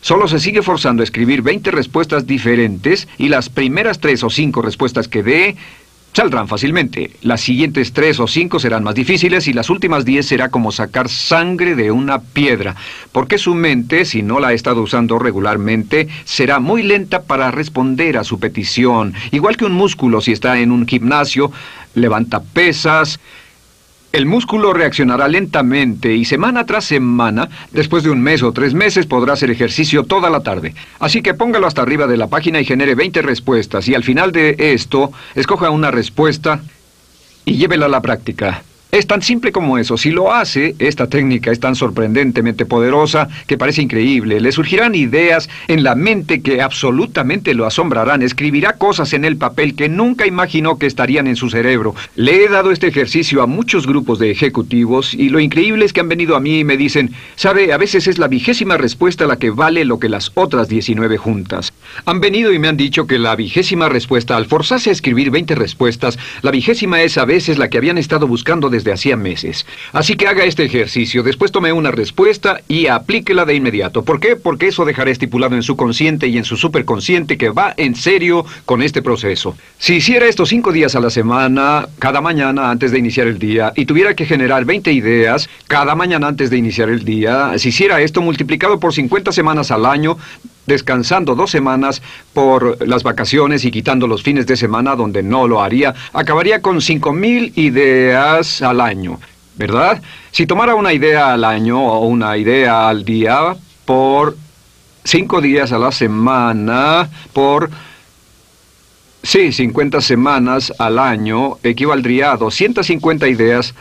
Solo 0.00 0.26
se 0.26 0.40
sigue 0.40 0.62
forzando 0.62 1.02
a 1.02 1.04
escribir 1.04 1.42
20 1.42 1.70
respuestas 1.70 2.26
diferentes 2.26 3.06
y 3.18 3.28
las 3.28 3.48
primeras 3.48 4.00
3 4.00 4.24
o 4.24 4.30
5 4.30 4.62
respuestas 4.62 5.06
que 5.06 5.22
dé 5.22 5.56
saldrán 6.12 6.48
fácilmente. 6.48 7.12
Las 7.22 7.42
siguientes 7.42 7.92
3 7.92 8.18
o 8.18 8.26
5 8.26 8.58
serán 8.58 8.82
más 8.82 8.96
difíciles 8.96 9.46
y 9.46 9.52
las 9.52 9.70
últimas 9.70 10.04
10 10.04 10.26
será 10.26 10.48
como 10.48 10.72
sacar 10.72 11.08
sangre 11.08 11.76
de 11.76 11.92
una 11.92 12.18
piedra, 12.20 12.74
porque 13.12 13.38
su 13.38 13.54
mente, 13.54 14.04
si 14.04 14.22
no 14.22 14.40
la 14.40 14.48
ha 14.48 14.52
estado 14.52 14.82
usando 14.82 15.20
regularmente, 15.20 16.08
será 16.24 16.58
muy 16.58 16.82
lenta 16.82 17.22
para 17.22 17.52
responder 17.52 18.18
a 18.18 18.24
su 18.24 18.40
petición. 18.40 19.14
Igual 19.30 19.56
que 19.56 19.66
un 19.66 19.72
músculo 19.74 20.20
si 20.20 20.32
está 20.32 20.58
en 20.58 20.72
un 20.72 20.88
gimnasio, 20.88 21.52
levanta 21.94 22.42
pesas, 22.42 23.20
el 24.12 24.26
músculo 24.26 24.72
reaccionará 24.72 25.28
lentamente 25.28 26.14
y 26.14 26.24
semana 26.24 26.66
tras 26.66 26.84
semana, 26.84 27.48
después 27.72 28.02
de 28.02 28.10
un 28.10 28.20
mes 28.20 28.42
o 28.42 28.52
tres 28.52 28.74
meses, 28.74 29.06
podrá 29.06 29.34
hacer 29.34 29.50
ejercicio 29.50 30.04
toda 30.04 30.30
la 30.30 30.40
tarde. 30.40 30.74
Así 30.98 31.22
que 31.22 31.34
póngalo 31.34 31.66
hasta 31.66 31.82
arriba 31.82 32.06
de 32.06 32.16
la 32.16 32.26
página 32.26 32.60
y 32.60 32.64
genere 32.64 32.94
20 32.94 33.22
respuestas 33.22 33.88
y 33.88 33.94
al 33.94 34.04
final 34.04 34.32
de 34.32 34.56
esto, 34.58 35.12
escoja 35.34 35.70
una 35.70 35.90
respuesta 35.90 36.60
y 37.44 37.56
llévela 37.56 37.86
a 37.86 37.90
la 37.90 38.02
práctica. 38.02 38.62
Es 38.92 39.06
tan 39.06 39.22
simple 39.22 39.52
como 39.52 39.78
eso. 39.78 39.96
Si 39.96 40.10
lo 40.10 40.32
hace, 40.32 40.74
esta 40.80 41.06
técnica 41.06 41.52
es 41.52 41.60
tan 41.60 41.76
sorprendentemente 41.76 42.66
poderosa 42.66 43.28
que 43.46 43.56
parece 43.56 43.82
increíble. 43.82 44.40
Le 44.40 44.50
surgirán 44.50 44.96
ideas 44.96 45.48
en 45.68 45.84
la 45.84 45.94
mente 45.94 46.42
que 46.42 46.60
absolutamente 46.60 47.54
lo 47.54 47.66
asombrarán. 47.66 48.22
Escribirá 48.22 48.72
cosas 48.72 49.12
en 49.12 49.24
el 49.24 49.36
papel 49.36 49.76
que 49.76 49.88
nunca 49.88 50.26
imaginó 50.26 50.76
que 50.76 50.86
estarían 50.86 51.28
en 51.28 51.36
su 51.36 51.50
cerebro. 51.50 51.94
Le 52.16 52.44
he 52.44 52.48
dado 52.48 52.72
este 52.72 52.88
ejercicio 52.88 53.42
a 53.42 53.46
muchos 53.46 53.86
grupos 53.86 54.18
de 54.18 54.32
ejecutivos 54.32 55.14
y 55.14 55.28
lo 55.28 55.38
increíble 55.38 55.84
es 55.84 55.92
que 55.92 56.00
han 56.00 56.08
venido 56.08 56.34
a 56.34 56.40
mí 56.40 56.58
y 56.58 56.64
me 56.64 56.76
dicen, 56.76 57.12
sabe, 57.36 57.72
a 57.72 57.78
veces 57.78 58.08
es 58.08 58.18
la 58.18 58.26
vigésima 58.26 58.76
respuesta 58.76 59.26
la 59.26 59.36
que 59.36 59.50
vale 59.50 59.84
lo 59.84 60.00
que 60.00 60.08
las 60.08 60.32
otras 60.34 60.68
19 60.68 61.16
juntas. 61.16 61.72
Han 62.06 62.20
venido 62.20 62.52
y 62.52 62.58
me 62.58 62.66
han 62.66 62.76
dicho 62.76 63.06
que 63.06 63.20
la 63.20 63.36
vigésima 63.36 63.88
respuesta, 63.88 64.36
al 64.36 64.46
forzarse 64.46 64.90
a 64.90 64.92
escribir 64.92 65.30
20 65.30 65.54
respuestas, 65.54 66.18
la 66.42 66.50
vigésima 66.50 67.02
es 67.02 67.18
a 67.18 67.24
veces 67.24 67.56
la 67.56 67.70
que 67.70 67.78
habían 67.78 67.96
estado 67.96 68.26
buscando 68.26 68.68
desde 68.80 68.92
hacía 68.92 69.16
meses. 69.16 69.66
Así 69.92 70.16
que 70.16 70.26
haga 70.26 70.44
este 70.44 70.64
ejercicio, 70.64 71.22
después 71.22 71.52
tome 71.52 71.72
una 71.72 71.90
respuesta 71.90 72.60
y 72.68 72.86
aplíquela 72.86 73.44
de 73.44 73.54
inmediato. 73.54 74.04
¿Por 74.04 74.20
qué? 74.20 74.36
Porque 74.36 74.68
eso 74.68 74.84
dejará 74.84 75.10
estipulado 75.10 75.54
en 75.54 75.62
su 75.62 75.76
consciente 75.76 76.28
y 76.28 76.38
en 76.38 76.44
su 76.44 76.56
superconsciente 76.56 77.36
que 77.36 77.50
va 77.50 77.74
en 77.76 77.94
serio 77.94 78.44
con 78.64 78.82
este 78.82 79.02
proceso. 79.02 79.56
Si 79.78 79.94
hiciera 79.94 80.26
esto 80.26 80.46
cinco 80.46 80.72
días 80.72 80.94
a 80.94 81.00
la 81.00 81.10
semana, 81.10 81.86
cada 81.98 82.20
mañana 82.20 82.70
antes 82.70 82.90
de 82.90 82.98
iniciar 82.98 83.26
el 83.26 83.38
día, 83.38 83.72
y 83.76 83.84
tuviera 83.84 84.14
que 84.14 84.26
generar 84.26 84.64
20 84.64 84.92
ideas 84.92 85.48
cada 85.66 85.94
mañana 85.94 86.28
antes 86.28 86.50
de 86.50 86.56
iniciar 86.56 86.88
el 86.88 87.04
día, 87.04 87.52
si 87.58 87.68
hiciera 87.68 88.00
esto 88.00 88.22
multiplicado 88.22 88.80
por 88.80 88.94
50 88.94 89.32
semanas 89.32 89.70
al 89.70 89.84
año, 89.84 90.16
descansando 90.70 91.34
dos 91.34 91.50
semanas 91.50 92.00
por 92.32 92.86
las 92.86 93.02
vacaciones 93.02 93.64
y 93.64 93.70
quitando 93.70 94.06
los 94.06 94.22
fines 94.22 94.46
de 94.46 94.56
semana 94.56 94.94
donde 94.94 95.22
no 95.22 95.48
lo 95.48 95.60
haría, 95.60 95.94
acabaría 96.12 96.62
con 96.62 96.80
cinco 96.80 97.12
mil 97.12 97.52
ideas 97.56 98.62
al 98.62 98.80
año, 98.80 99.18
¿verdad? 99.56 100.00
Si 100.30 100.46
tomara 100.46 100.76
una 100.76 100.92
idea 100.92 101.32
al 101.32 101.44
año 101.44 101.84
o 101.84 102.06
una 102.06 102.36
idea 102.36 102.88
al 102.88 103.04
día 103.04 103.56
por 103.84 104.36
cinco 105.04 105.40
días 105.40 105.72
a 105.72 105.78
la 105.78 105.92
semana, 105.92 107.10
por... 107.32 107.70
Sí, 109.22 109.52
50 109.52 110.00
semanas 110.00 110.72
al 110.78 110.98
año 110.98 111.58
equivaldría 111.62 112.32
a 112.32 112.38
250 112.38 113.28
ideas 113.28 113.74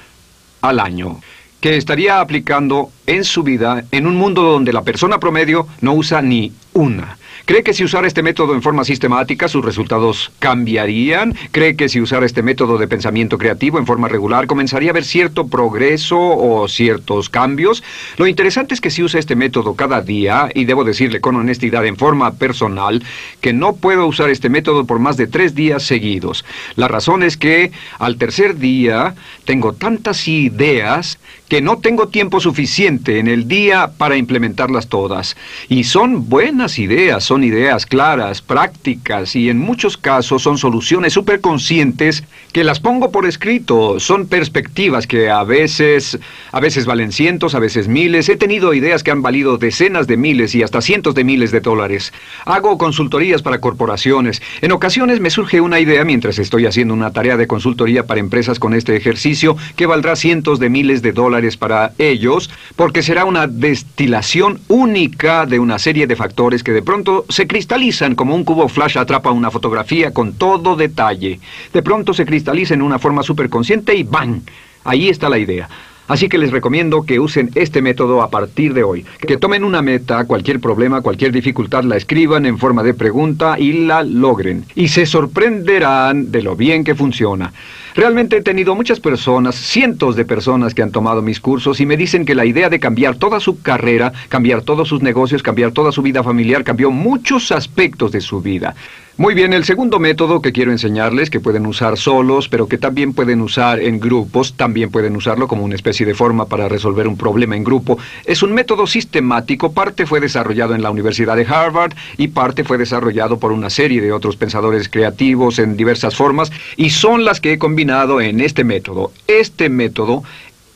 al 0.62 0.82
año 0.82 1.22
que 1.62 1.78
estaría 1.78 2.22
aplicando 2.22 2.92
en 3.06 3.24
su 3.24 3.44
vida 3.44 3.84
en 3.92 4.08
un 4.08 4.16
mundo 4.16 4.44
donde 4.44 4.74
la 4.74 4.84
persona 4.84 5.20
promedio 5.20 5.68
no 5.82 5.94
usa 5.94 6.22
ni 6.22 6.54
una. 6.74 7.18
¿Cree 7.50 7.64
que 7.64 7.74
si 7.74 7.84
usara 7.84 8.06
este 8.06 8.22
método 8.22 8.54
en 8.54 8.62
forma 8.62 8.84
sistemática 8.84 9.48
sus 9.48 9.66
resultados 9.66 10.32
cambiarían? 10.38 11.36
¿Cree 11.50 11.76
que 11.76 11.90
si 11.90 12.00
usara 12.00 12.28
este 12.28 12.44
método 12.44 12.78
de 12.78 12.88
pensamiento 12.88 13.40
creativo 13.40 13.80
en 13.80 13.88
forma 13.88 14.08
regular 14.08 14.46
comenzaría 14.46 14.92
a 14.92 14.94
ver 14.94 15.04
cierto 15.04 15.48
progreso 15.48 16.20
o 16.20 16.68
ciertos 16.68 17.28
cambios? 17.28 17.84
Lo 18.18 18.28
interesante 18.28 18.76
es 18.76 18.82
que 18.82 18.92
si 18.92 19.02
usa 19.02 19.20
este 19.20 19.36
método 19.36 19.74
cada 19.74 20.02
día, 20.02 20.50
y 20.54 20.66
debo 20.66 20.84
decirle 20.84 21.22
con 21.22 21.38
honestidad 21.38 21.88
en 21.88 21.98
forma 21.98 22.34
personal, 22.36 23.04
que 23.42 23.52
no 23.52 23.76
puedo 23.76 24.06
usar 24.06 24.30
este 24.30 24.50
método 24.50 24.86
por 24.86 25.00
más 25.00 25.18
de 25.18 25.26
tres 25.26 25.56
días 25.56 25.82
seguidos. 25.82 26.46
La 26.76 26.88
razón 26.88 27.24
es 27.24 27.36
que 27.36 27.72
al 27.98 28.18
tercer 28.18 28.58
día 28.58 29.16
tengo 29.46 29.74
tantas 29.74 30.28
ideas 30.28 31.18
que 31.50 31.62
no 31.62 31.80
tengo 31.80 32.08
tiempo 32.08 32.40
suficiente 32.40 33.18
en 33.18 33.28
el 33.28 33.48
día 33.48 33.92
para 33.98 34.16
implementarlas 34.16 34.88
todas. 34.88 35.36
Y 35.68 35.84
son 35.84 36.30
buenas 36.30 36.78
ideas, 36.78 37.24
son 37.24 37.44
ideas 37.44 37.88
claras, 37.88 38.42
prácticas 38.42 39.36
y 39.36 39.50
en 39.50 39.58
muchos 39.58 39.98
casos 39.98 40.44
son 40.44 40.60
soluciones 40.60 41.14
superconscientes 41.14 42.24
que 42.54 42.64
las 42.64 42.80
pongo 42.80 43.12
por 43.12 43.26
escrito. 43.26 44.00
Son 44.00 44.28
perspectivas 44.28 45.08
que 45.08 45.30
a 45.30 45.44
veces, 45.44 46.20
a 46.52 46.60
veces 46.60 46.86
valen 46.86 47.12
cientos, 47.12 47.56
a 47.56 47.60
veces 47.60 47.88
miles. 47.88 48.30
He 48.30 48.38
tenido 48.38 48.76
ideas 48.76 49.02
que 49.02 49.12
han 49.12 49.24
valido 49.24 49.58
decenas 49.58 50.06
de 50.06 50.18
miles 50.18 50.54
y 50.54 50.62
hasta 50.62 50.82
cientos 50.82 51.16
de 51.16 51.24
miles 51.24 51.52
de 51.52 51.62
dólares. 51.62 52.14
Hago 52.46 52.78
consultorías 52.78 53.42
para 53.42 53.60
corporaciones. 53.60 54.44
En 54.62 54.72
ocasiones 54.72 55.20
me 55.20 55.32
surge 55.32 55.62
una 55.62 55.80
idea 55.80 56.06
mientras 56.06 56.38
estoy 56.38 56.68
haciendo 56.68 56.94
una 56.94 57.12
tarea 57.12 57.38
de 57.38 57.48
consultoría 57.48 58.06
para 58.06 58.20
empresas 58.20 58.60
con 58.60 58.76
este 58.76 58.96
ejercicio 58.96 59.58
que 59.76 59.88
valdrá 59.88 60.16
cientos 60.16 60.60
de 60.60 60.70
miles 60.70 61.02
de 61.02 61.12
dólares 61.12 61.39
para 61.58 61.94
ellos, 61.98 62.50
porque 62.76 63.02
será 63.02 63.26
una 63.26 63.48
destilación 63.48 64.60
única 64.68 65.46
de 65.46 65.60
una 65.60 65.80
serie 65.80 66.08
de 66.08 66.16
factores 66.16 66.64
que 66.64 66.72
de 66.72 66.82
pronto 66.82 67.26
se 67.30 67.48
cristalizan 67.48 68.16
como 68.16 68.36
un 68.36 68.44
cubo 68.44 68.68
flash 68.68 68.98
atrapa 68.98 69.32
una 69.32 69.52
fotografía 69.52 70.12
con 70.12 70.34
todo 70.34 70.76
detalle. 70.76 71.40
De 71.74 71.82
pronto 71.82 72.14
se 72.14 72.26
cristaliza 72.26 72.74
en 72.74 72.82
una 72.82 73.00
forma 73.00 73.24
superconsciente 73.24 73.96
y 73.96 74.04
¡bang! 74.04 74.42
Ahí 74.84 75.10
está 75.10 75.30
la 75.30 75.38
idea. 75.38 75.70
Así 76.10 76.28
que 76.28 76.40
les 76.40 76.52
recomiendo 76.52 77.04
que 77.04 77.20
usen 77.20 77.52
este 77.54 77.84
método 77.84 78.24
a 78.24 78.32
partir 78.32 78.74
de 78.74 78.84
hoy. 78.84 79.06
Que 79.20 79.38
tomen 79.38 79.64
una 79.64 79.84
meta, 79.84 80.26
cualquier 80.26 80.60
problema, 80.60 81.02
cualquier 81.02 81.32
dificultad, 81.32 81.84
la 81.84 81.98
escriban 81.98 82.48
en 82.48 82.58
forma 82.58 82.82
de 82.82 82.96
pregunta 82.96 83.60
y 83.60 83.86
la 83.86 84.02
logren. 84.04 84.66
Y 84.74 84.88
se 84.88 85.06
sorprenderán 85.06 86.32
de 86.32 86.42
lo 86.42 86.56
bien 86.56 86.84
que 86.84 86.96
funciona. 86.96 87.54
Realmente 88.00 88.38
he 88.38 88.42
tenido 88.42 88.76
muchas 88.76 89.02
personas, 89.02 89.56
cientos 89.56 90.16
de 90.16 90.24
personas 90.24 90.74
que 90.74 90.82
han 90.82 90.90
tomado 90.90 91.22
mis 91.22 91.42
cursos 91.42 91.82
y 91.82 91.86
me 91.86 91.98
dicen 91.98 92.24
que 92.24 92.34
la 92.34 92.46
idea 92.46 92.70
de 92.70 92.80
cambiar 92.80 93.18
toda 93.18 93.42
su 93.42 93.62
carrera, 93.62 94.14
cambiar 94.30 94.62
todos 94.62 94.88
sus 94.88 95.02
negocios, 95.02 95.44
cambiar 95.44 95.74
toda 95.74 95.92
su 95.92 96.02
vida 96.02 96.24
familiar, 96.24 96.64
cambió 96.64 96.92
muchos 96.92 97.52
aspectos 97.52 98.14
de 98.14 98.22
su 98.22 98.42
vida. 98.42 98.74
Muy 99.20 99.34
bien, 99.34 99.52
el 99.52 99.66
segundo 99.66 100.00
método 100.00 100.42
que 100.42 100.54
quiero 100.54 100.72
enseñarles, 100.72 101.30
que 101.30 101.42
pueden 101.42 101.66
usar 101.66 101.98
solos, 101.98 102.48
pero 102.48 102.70
que 102.70 102.78
también 102.78 103.12
pueden 103.12 103.42
usar 103.42 103.82
en 103.82 104.00
grupos, 104.00 104.54
también 104.54 104.92
pueden 104.92 105.14
usarlo 105.14 105.50
como 105.50 105.66
una 105.66 105.76
especie 105.76 106.06
de 106.06 106.14
forma 106.16 106.46
para 106.46 106.70
resolver 106.70 107.06
un 107.06 107.18
problema 107.18 107.58
en 107.58 107.66
grupo, 107.66 107.98
es 108.24 108.44
un 108.44 108.54
método 108.54 108.88
sistemático, 108.88 109.74
parte 109.74 110.06
fue 110.06 110.22
desarrollado 110.22 110.74
en 110.74 110.82
la 110.82 110.90
Universidad 110.90 111.36
de 111.36 111.46
Harvard 111.46 111.96
y 112.16 112.30
parte 112.30 112.64
fue 112.64 112.78
desarrollado 112.78 113.40
por 113.40 113.52
una 113.52 113.70
serie 113.70 114.00
de 114.00 114.14
otros 114.14 114.38
pensadores 114.38 114.88
creativos 114.88 115.60
en 115.60 115.76
diversas 115.76 116.16
formas 116.16 116.50
y 116.78 116.92
son 116.92 117.26
las 117.26 117.42
que 117.42 117.52
he 117.52 117.60
combinado 117.60 118.22
en 118.22 118.40
este 118.40 118.64
método. 118.64 119.12
Este 119.28 119.68
método 119.68 120.24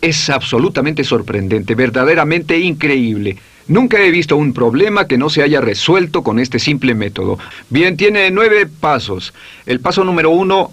es 0.01 0.29
absolutamente 0.29 1.05
sorprendente, 1.05 1.75
verdaderamente 1.75 2.59
increíble. 2.59 3.37
Nunca 3.67 4.01
he 4.01 4.11
visto 4.11 4.35
un 4.35 4.53
problema 4.53 5.07
que 5.07 5.17
no 5.17 5.29
se 5.29 5.41
haya 5.41 5.61
resuelto 5.61 6.21
con 6.21 6.39
este 6.39 6.59
simple 6.59 6.95
método. 6.95 7.39
Bien, 7.69 7.95
tiene 7.95 8.29
nueve 8.29 8.67
pasos. 8.67 9.33
El 9.65 9.79
paso 9.79 10.03
número 10.03 10.31
uno, 10.31 10.71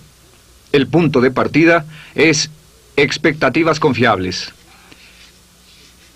el 0.72 0.88
punto 0.88 1.20
de 1.20 1.30
partida, 1.30 1.84
es 2.14 2.50
expectativas 2.96 3.78
confiables. 3.78 4.52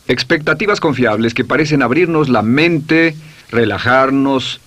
Expectativas 0.09 0.81
confiables 0.81 1.33
que 1.33 1.45
parecen 1.45 1.83
abrirnos 1.83 2.29
la 2.29 2.43
mente, 2.43 3.15
relajarnos 3.51 4.61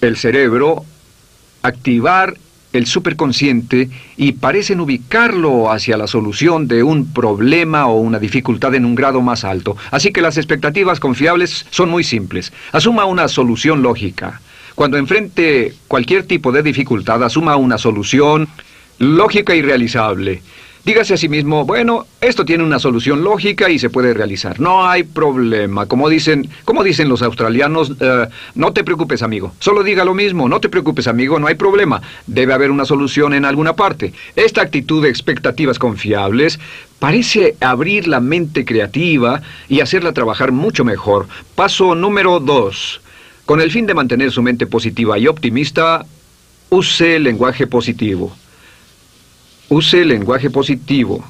el 0.00 0.16
cerebro, 0.16 0.84
activar 1.62 2.36
el 2.72 2.86
superconsciente 2.86 3.90
y 4.16 4.32
parecen 4.32 4.80
ubicarlo 4.80 5.70
hacia 5.70 5.96
la 5.96 6.06
solución 6.06 6.68
de 6.68 6.82
un 6.82 7.12
problema 7.12 7.86
o 7.86 8.00
una 8.00 8.18
dificultad 8.18 8.74
en 8.74 8.84
un 8.84 8.94
grado 8.94 9.20
más 9.20 9.44
alto. 9.44 9.76
Así 9.90 10.12
que 10.12 10.22
las 10.22 10.36
expectativas 10.36 11.00
confiables 11.00 11.66
son 11.70 11.90
muy 11.90 12.04
simples. 12.04 12.52
Asuma 12.72 13.04
una 13.04 13.28
solución 13.28 13.82
lógica. 13.82 14.40
Cuando 14.74 14.96
enfrente 14.96 15.74
cualquier 15.86 16.24
tipo 16.24 16.50
de 16.50 16.62
dificultad, 16.62 17.22
asuma 17.22 17.56
una 17.56 17.78
solución 17.78 18.48
lógica 18.98 19.54
y 19.54 19.62
realizable. 19.62 20.42
Dígase 20.84 21.14
a 21.14 21.16
sí 21.16 21.28
mismo, 21.28 21.64
bueno, 21.64 22.06
esto 22.20 22.44
tiene 22.44 22.64
una 22.64 22.80
solución 22.80 23.22
lógica 23.22 23.70
y 23.70 23.78
se 23.78 23.88
puede 23.88 24.14
realizar. 24.14 24.58
No 24.58 24.84
hay 24.84 25.04
problema. 25.04 25.86
Como 25.86 26.08
dicen, 26.08 26.48
como 26.64 26.82
dicen 26.82 27.08
los 27.08 27.22
australianos, 27.22 27.92
eh, 28.00 28.26
no 28.56 28.72
te 28.72 28.82
preocupes, 28.82 29.22
amigo. 29.22 29.52
Solo 29.60 29.84
diga 29.84 30.04
lo 30.04 30.12
mismo, 30.12 30.48
no 30.48 30.58
te 30.58 30.68
preocupes, 30.68 31.06
amigo, 31.06 31.38
no 31.38 31.46
hay 31.46 31.54
problema. 31.54 32.02
Debe 32.26 32.52
haber 32.52 32.72
una 32.72 32.84
solución 32.84 33.32
en 33.32 33.44
alguna 33.44 33.76
parte. 33.76 34.12
Esta 34.34 34.62
actitud 34.62 35.04
de 35.04 35.08
expectativas 35.08 35.78
confiables 35.78 36.58
parece 36.98 37.54
abrir 37.60 38.08
la 38.08 38.18
mente 38.18 38.64
creativa 38.64 39.40
y 39.68 39.80
hacerla 39.82 40.12
trabajar 40.12 40.50
mucho 40.50 40.84
mejor. 40.84 41.28
Paso 41.54 41.94
número 41.94 42.40
dos. 42.40 43.00
Con 43.46 43.60
el 43.60 43.70
fin 43.70 43.86
de 43.86 43.94
mantener 43.94 44.32
su 44.32 44.42
mente 44.42 44.66
positiva 44.66 45.16
y 45.16 45.28
optimista, 45.28 46.04
use 46.70 47.16
el 47.16 47.22
lenguaje 47.22 47.68
positivo. 47.68 48.36
Use 49.72 50.04
lenguaje 50.04 50.50
positivo. 50.50 51.24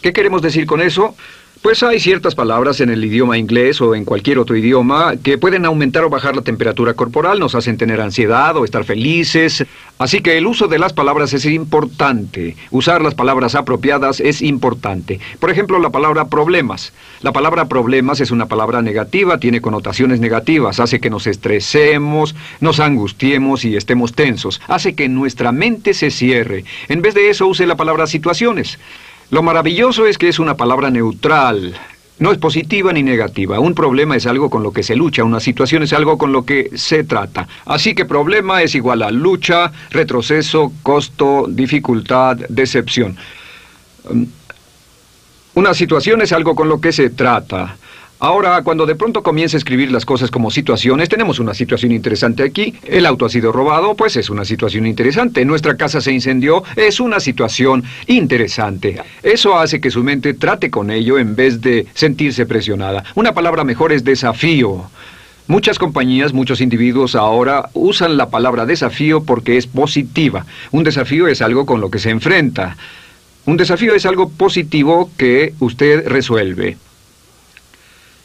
¿Qué 0.00 0.12
queremos 0.12 0.40
decir 0.40 0.66
con 0.66 0.80
eso? 0.80 1.16
Pues 1.62 1.82
hay 1.82 2.00
ciertas 2.00 2.34
palabras 2.34 2.80
en 2.80 2.88
el 2.88 3.04
idioma 3.04 3.36
inglés 3.36 3.82
o 3.82 3.94
en 3.94 4.06
cualquier 4.06 4.38
otro 4.38 4.56
idioma 4.56 5.16
que 5.22 5.36
pueden 5.36 5.66
aumentar 5.66 6.02
o 6.04 6.08
bajar 6.08 6.34
la 6.34 6.40
temperatura 6.40 6.94
corporal, 6.94 7.38
nos 7.38 7.54
hacen 7.54 7.76
tener 7.76 8.00
ansiedad 8.00 8.56
o 8.56 8.64
estar 8.64 8.84
felices. 8.84 9.66
Así 9.98 10.22
que 10.22 10.38
el 10.38 10.46
uso 10.46 10.68
de 10.68 10.78
las 10.78 10.94
palabras 10.94 11.34
es 11.34 11.44
importante. 11.44 12.56
Usar 12.70 13.02
las 13.02 13.14
palabras 13.14 13.54
apropiadas 13.54 14.20
es 14.20 14.40
importante. 14.40 15.20
Por 15.38 15.50
ejemplo, 15.50 15.78
la 15.78 15.90
palabra 15.90 16.28
problemas. 16.28 16.94
La 17.20 17.32
palabra 17.32 17.68
problemas 17.68 18.20
es 18.20 18.30
una 18.30 18.46
palabra 18.46 18.80
negativa, 18.80 19.36
tiene 19.36 19.60
connotaciones 19.60 20.18
negativas, 20.18 20.80
hace 20.80 20.98
que 20.98 21.10
nos 21.10 21.26
estresemos, 21.26 22.34
nos 22.60 22.80
angustiemos 22.80 23.66
y 23.66 23.76
estemos 23.76 24.14
tensos, 24.14 24.62
hace 24.66 24.94
que 24.94 25.10
nuestra 25.10 25.52
mente 25.52 25.92
se 25.92 26.10
cierre. 26.10 26.64
En 26.88 27.02
vez 27.02 27.12
de 27.12 27.28
eso, 27.28 27.46
use 27.46 27.66
la 27.66 27.76
palabra 27.76 28.06
situaciones. 28.06 28.78
Lo 29.30 29.44
maravilloso 29.44 30.06
es 30.06 30.18
que 30.18 30.28
es 30.28 30.40
una 30.40 30.56
palabra 30.56 30.90
neutral. 30.90 31.74
No 32.18 32.32
es 32.32 32.38
positiva 32.38 32.92
ni 32.92 33.04
negativa. 33.04 33.60
Un 33.60 33.74
problema 33.74 34.16
es 34.16 34.26
algo 34.26 34.50
con 34.50 34.62
lo 34.64 34.72
que 34.72 34.82
se 34.82 34.96
lucha, 34.96 35.22
una 35.22 35.40
situación 35.40 35.84
es 35.84 35.92
algo 35.92 36.18
con 36.18 36.32
lo 36.32 36.44
que 36.44 36.70
se 36.74 37.04
trata. 37.04 37.46
Así 37.64 37.94
que 37.94 38.04
problema 38.04 38.62
es 38.62 38.74
igual 38.74 39.02
a 39.02 39.10
lucha, 39.10 39.70
retroceso, 39.90 40.72
costo, 40.82 41.46
dificultad, 41.48 42.38
decepción. 42.48 43.16
Um, 44.10 44.26
una 45.54 45.74
situación 45.74 46.22
es 46.22 46.32
algo 46.32 46.54
con 46.54 46.68
lo 46.68 46.80
que 46.80 46.92
se 46.92 47.10
trata. 47.10 47.76
Ahora, 48.22 48.60
cuando 48.62 48.84
de 48.84 48.96
pronto 48.96 49.22
comienza 49.22 49.56
a 49.56 49.58
escribir 49.58 49.90
las 49.90 50.04
cosas 50.04 50.30
como 50.30 50.50
situaciones, 50.50 51.08
tenemos 51.08 51.38
una 51.38 51.54
situación 51.54 51.90
interesante 51.90 52.42
aquí. 52.42 52.74
El 52.84 53.06
auto 53.06 53.24
ha 53.24 53.30
sido 53.30 53.50
robado, 53.50 53.94
pues 53.94 54.14
es 54.16 54.28
una 54.28 54.44
situación 54.44 54.86
interesante. 54.86 55.42
Nuestra 55.46 55.78
casa 55.78 56.02
se 56.02 56.12
incendió, 56.12 56.62
es 56.76 57.00
una 57.00 57.18
situación 57.18 57.82
interesante. 58.08 59.00
Eso 59.22 59.58
hace 59.58 59.80
que 59.80 59.90
su 59.90 60.04
mente 60.04 60.34
trate 60.34 60.70
con 60.70 60.90
ello 60.90 61.18
en 61.18 61.34
vez 61.34 61.62
de 61.62 61.86
sentirse 61.94 62.44
presionada. 62.44 63.04
Una 63.14 63.32
palabra 63.32 63.64
mejor 63.64 63.90
es 63.90 64.04
desafío. 64.04 64.90
Muchas 65.46 65.78
compañías, 65.78 66.34
muchos 66.34 66.60
individuos 66.60 67.14
ahora 67.14 67.70
usan 67.72 68.18
la 68.18 68.28
palabra 68.28 68.66
desafío 68.66 69.24
porque 69.24 69.56
es 69.56 69.66
positiva. 69.66 70.44
Un 70.72 70.84
desafío 70.84 71.26
es 71.26 71.40
algo 71.40 71.64
con 71.64 71.80
lo 71.80 71.90
que 71.90 71.98
se 71.98 72.10
enfrenta. 72.10 72.76
Un 73.46 73.56
desafío 73.56 73.94
es 73.94 74.04
algo 74.04 74.28
positivo 74.28 75.10
que 75.16 75.54
usted 75.58 76.06
resuelve. 76.06 76.76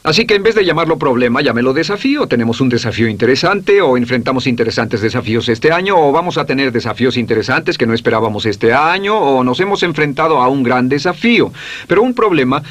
Así 0.06 0.24
que 0.24 0.36
en 0.36 0.44
vez 0.44 0.54
de 0.54 0.64
llamarlo 0.64 0.98
problema, 0.98 1.42
llámelo 1.42 1.72
desafío. 1.72 2.28
Tenemos 2.28 2.60
un 2.60 2.68
desafío 2.68 3.08
interesante 3.08 3.82
o 3.82 3.96
enfrentamos 3.96 4.46
interesantes 4.46 5.00
desafíos 5.00 5.48
este 5.48 5.72
año 5.72 5.98
o 5.98 6.12
vamos 6.12 6.38
a 6.38 6.44
tener 6.44 6.70
desafíos 6.70 7.16
interesantes 7.16 7.76
que 7.76 7.86
no 7.86 7.92
esperábamos 7.92 8.46
este 8.46 8.72
año 8.72 9.18
o 9.18 9.42
nos 9.42 9.58
hemos 9.58 9.82
enfrentado 9.82 10.40
a 10.40 10.46
un 10.46 10.62
gran 10.62 10.88
desafío. 10.88 11.52
Pero 11.88 12.02
un 12.02 12.14
problema 12.14 12.62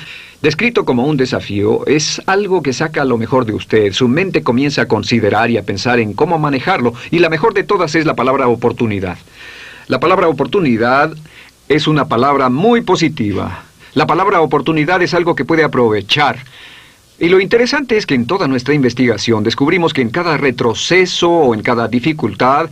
Descrito 0.41 0.85
como 0.85 1.07
un 1.07 1.17
desafío, 1.17 1.87
es 1.87 2.21
algo 2.27 2.61
que 2.61 2.71
saca 2.71 3.03
lo 3.03 3.17
mejor 3.17 3.45
de 3.45 3.53
usted. 3.53 3.93
Su 3.93 4.07
mente 4.07 4.43
comienza 4.43 4.83
a 4.83 4.87
considerar 4.87 5.49
y 5.49 5.57
a 5.57 5.63
pensar 5.63 5.99
en 5.99 6.13
cómo 6.13 6.37
manejarlo, 6.37 6.93
y 7.09 7.17
la 7.17 7.29
mejor 7.29 7.55
de 7.55 7.63
todas 7.63 7.95
es 7.95 8.05
la 8.05 8.15
palabra 8.15 8.47
oportunidad. 8.47 9.17
La 9.87 9.99
palabra 9.99 10.27
oportunidad 10.27 11.11
es 11.67 11.87
una 11.87 12.07
palabra 12.07 12.49
muy 12.49 12.81
positiva. 12.81 13.63
La 13.95 14.05
palabra 14.05 14.41
oportunidad 14.41 15.01
es 15.01 15.15
algo 15.15 15.35
que 15.35 15.45
puede 15.45 15.63
aprovechar. 15.63 16.37
Y 17.17 17.29
lo 17.29 17.39
interesante 17.39 17.95
es 17.95 18.05
que 18.05 18.13
en 18.13 18.27
toda 18.27 18.47
nuestra 18.47 18.73
investigación 18.73 19.43
descubrimos 19.43 19.93
que 19.93 20.01
en 20.01 20.09
cada 20.09 20.35
retroceso 20.35 21.29
o 21.29 21.53
en 21.53 21.61
cada 21.61 21.87
dificultad, 21.87 22.69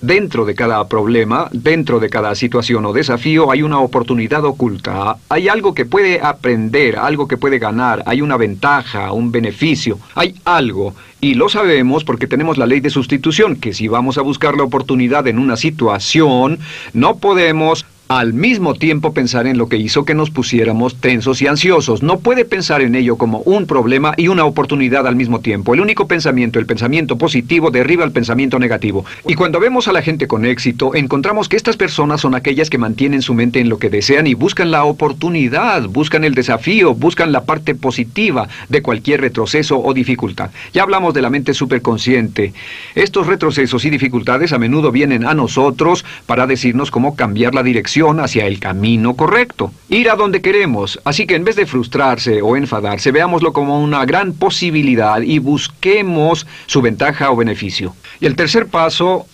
dentro 0.00 0.44
de 0.44 0.54
cada 0.54 0.86
problema, 0.86 1.48
dentro 1.52 1.98
de 1.98 2.08
cada 2.08 2.34
situación 2.36 2.86
o 2.86 2.92
desafío, 2.92 3.50
hay 3.50 3.62
una 3.62 3.80
oportunidad 3.80 4.44
oculta. 4.44 5.16
Hay 5.28 5.48
algo 5.48 5.74
que 5.74 5.86
puede 5.86 6.20
aprender, 6.20 6.96
algo 6.96 7.26
que 7.26 7.36
puede 7.36 7.58
ganar, 7.58 8.04
hay 8.06 8.22
una 8.22 8.36
ventaja, 8.36 9.12
un 9.12 9.32
beneficio, 9.32 9.98
hay 10.14 10.36
algo. 10.44 10.94
Y 11.20 11.34
lo 11.34 11.48
sabemos 11.48 12.04
porque 12.04 12.28
tenemos 12.28 12.58
la 12.58 12.66
ley 12.66 12.80
de 12.80 12.90
sustitución, 12.90 13.56
que 13.56 13.74
si 13.74 13.88
vamos 13.88 14.18
a 14.18 14.22
buscar 14.22 14.56
la 14.56 14.62
oportunidad 14.62 15.26
en 15.26 15.38
una 15.38 15.56
situación, 15.56 16.60
no 16.94 17.16
podemos 17.16 17.84
al 18.10 18.32
mismo 18.32 18.74
tiempo 18.74 19.14
pensar 19.14 19.46
en 19.46 19.56
lo 19.56 19.68
que 19.68 19.76
hizo 19.76 20.04
que 20.04 20.16
nos 20.16 20.30
pusiéramos 20.30 20.96
tensos 20.96 21.40
y 21.42 21.46
ansiosos. 21.46 22.02
No 22.02 22.18
puede 22.18 22.44
pensar 22.44 22.82
en 22.82 22.96
ello 22.96 23.14
como 23.14 23.38
un 23.42 23.66
problema 23.66 24.14
y 24.16 24.26
una 24.26 24.44
oportunidad 24.44 25.06
al 25.06 25.14
mismo 25.14 25.38
tiempo. 25.38 25.74
El 25.74 25.80
único 25.80 26.08
pensamiento, 26.08 26.58
el 26.58 26.66
pensamiento 26.66 27.16
positivo, 27.18 27.70
derriba 27.70 28.04
el 28.04 28.10
pensamiento 28.10 28.58
negativo. 28.58 29.04
Y 29.28 29.34
cuando 29.34 29.60
vemos 29.60 29.86
a 29.86 29.92
la 29.92 30.02
gente 30.02 30.26
con 30.26 30.44
éxito, 30.44 30.96
encontramos 30.96 31.48
que 31.48 31.54
estas 31.54 31.76
personas 31.76 32.20
son 32.20 32.34
aquellas 32.34 32.68
que 32.68 32.78
mantienen 32.78 33.22
su 33.22 33.32
mente 33.32 33.60
en 33.60 33.68
lo 33.68 33.78
que 33.78 33.90
desean 33.90 34.26
y 34.26 34.34
buscan 34.34 34.72
la 34.72 34.82
oportunidad, 34.82 35.84
buscan 35.84 36.24
el 36.24 36.34
desafío, 36.34 36.94
buscan 36.94 37.30
la 37.30 37.44
parte 37.44 37.76
positiva 37.76 38.48
de 38.68 38.82
cualquier 38.82 39.20
retroceso 39.20 39.78
o 39.78 39.94
dificultad. 39.94 40.50
Ya 40.72 40.82
hablamos 40.82 41.14
de 41.14 41.22
la 41.22 41.30
mente 41.30 41.54
superconsciente. 41.54 42.54
Estos 42.96 43.28
retrocesos 43.28 43.84
y 43.84 43.90
dificultades 43.90 44.52
a 44.52 44.58
menudo 44.58 44.90
vienen 44.90 45.24
a 45.24 45.34
nosotros 45.34 46.04
para 46.26 46.48
decirnos 46.48 46.90
cómo 46.90 47.14
cambiar 47.14 47.54
la 47.54 47.62
dirección 47.62 47.99
hacia 48.00 48.46
el 48.46 48.58
camino 48.58 49.14
correcto, 49.14 49.72
ir 49.88 50.10
a 50.10 50.16
donde 50.16 50.40
queremos. 50.40 50.98
Así 51.04 51.26
que 51.26 51.34
en 51.34 51.44
vez 51.44 51.56
de 51.56 51.66
frustrarse 51.66 52.42
o 52.42 52.56
enfadarse, 52.56 53.12
veámoslo 53.12 53.52
como 53.52 53.80
una 53.82 54.04
gran 54.04 54.32
posibilidad 54.32 55.20
y 55.20 55.38
busquemos 55.38 56.46
su 56.66 56.80
ventaja 56.80 57.30
o 57.30 57.36
beneficio. 57.36 57.94
Y 58.20 58.26
el 58.26 58.36
tercer 58.36 58.66
paso 58.66 59.26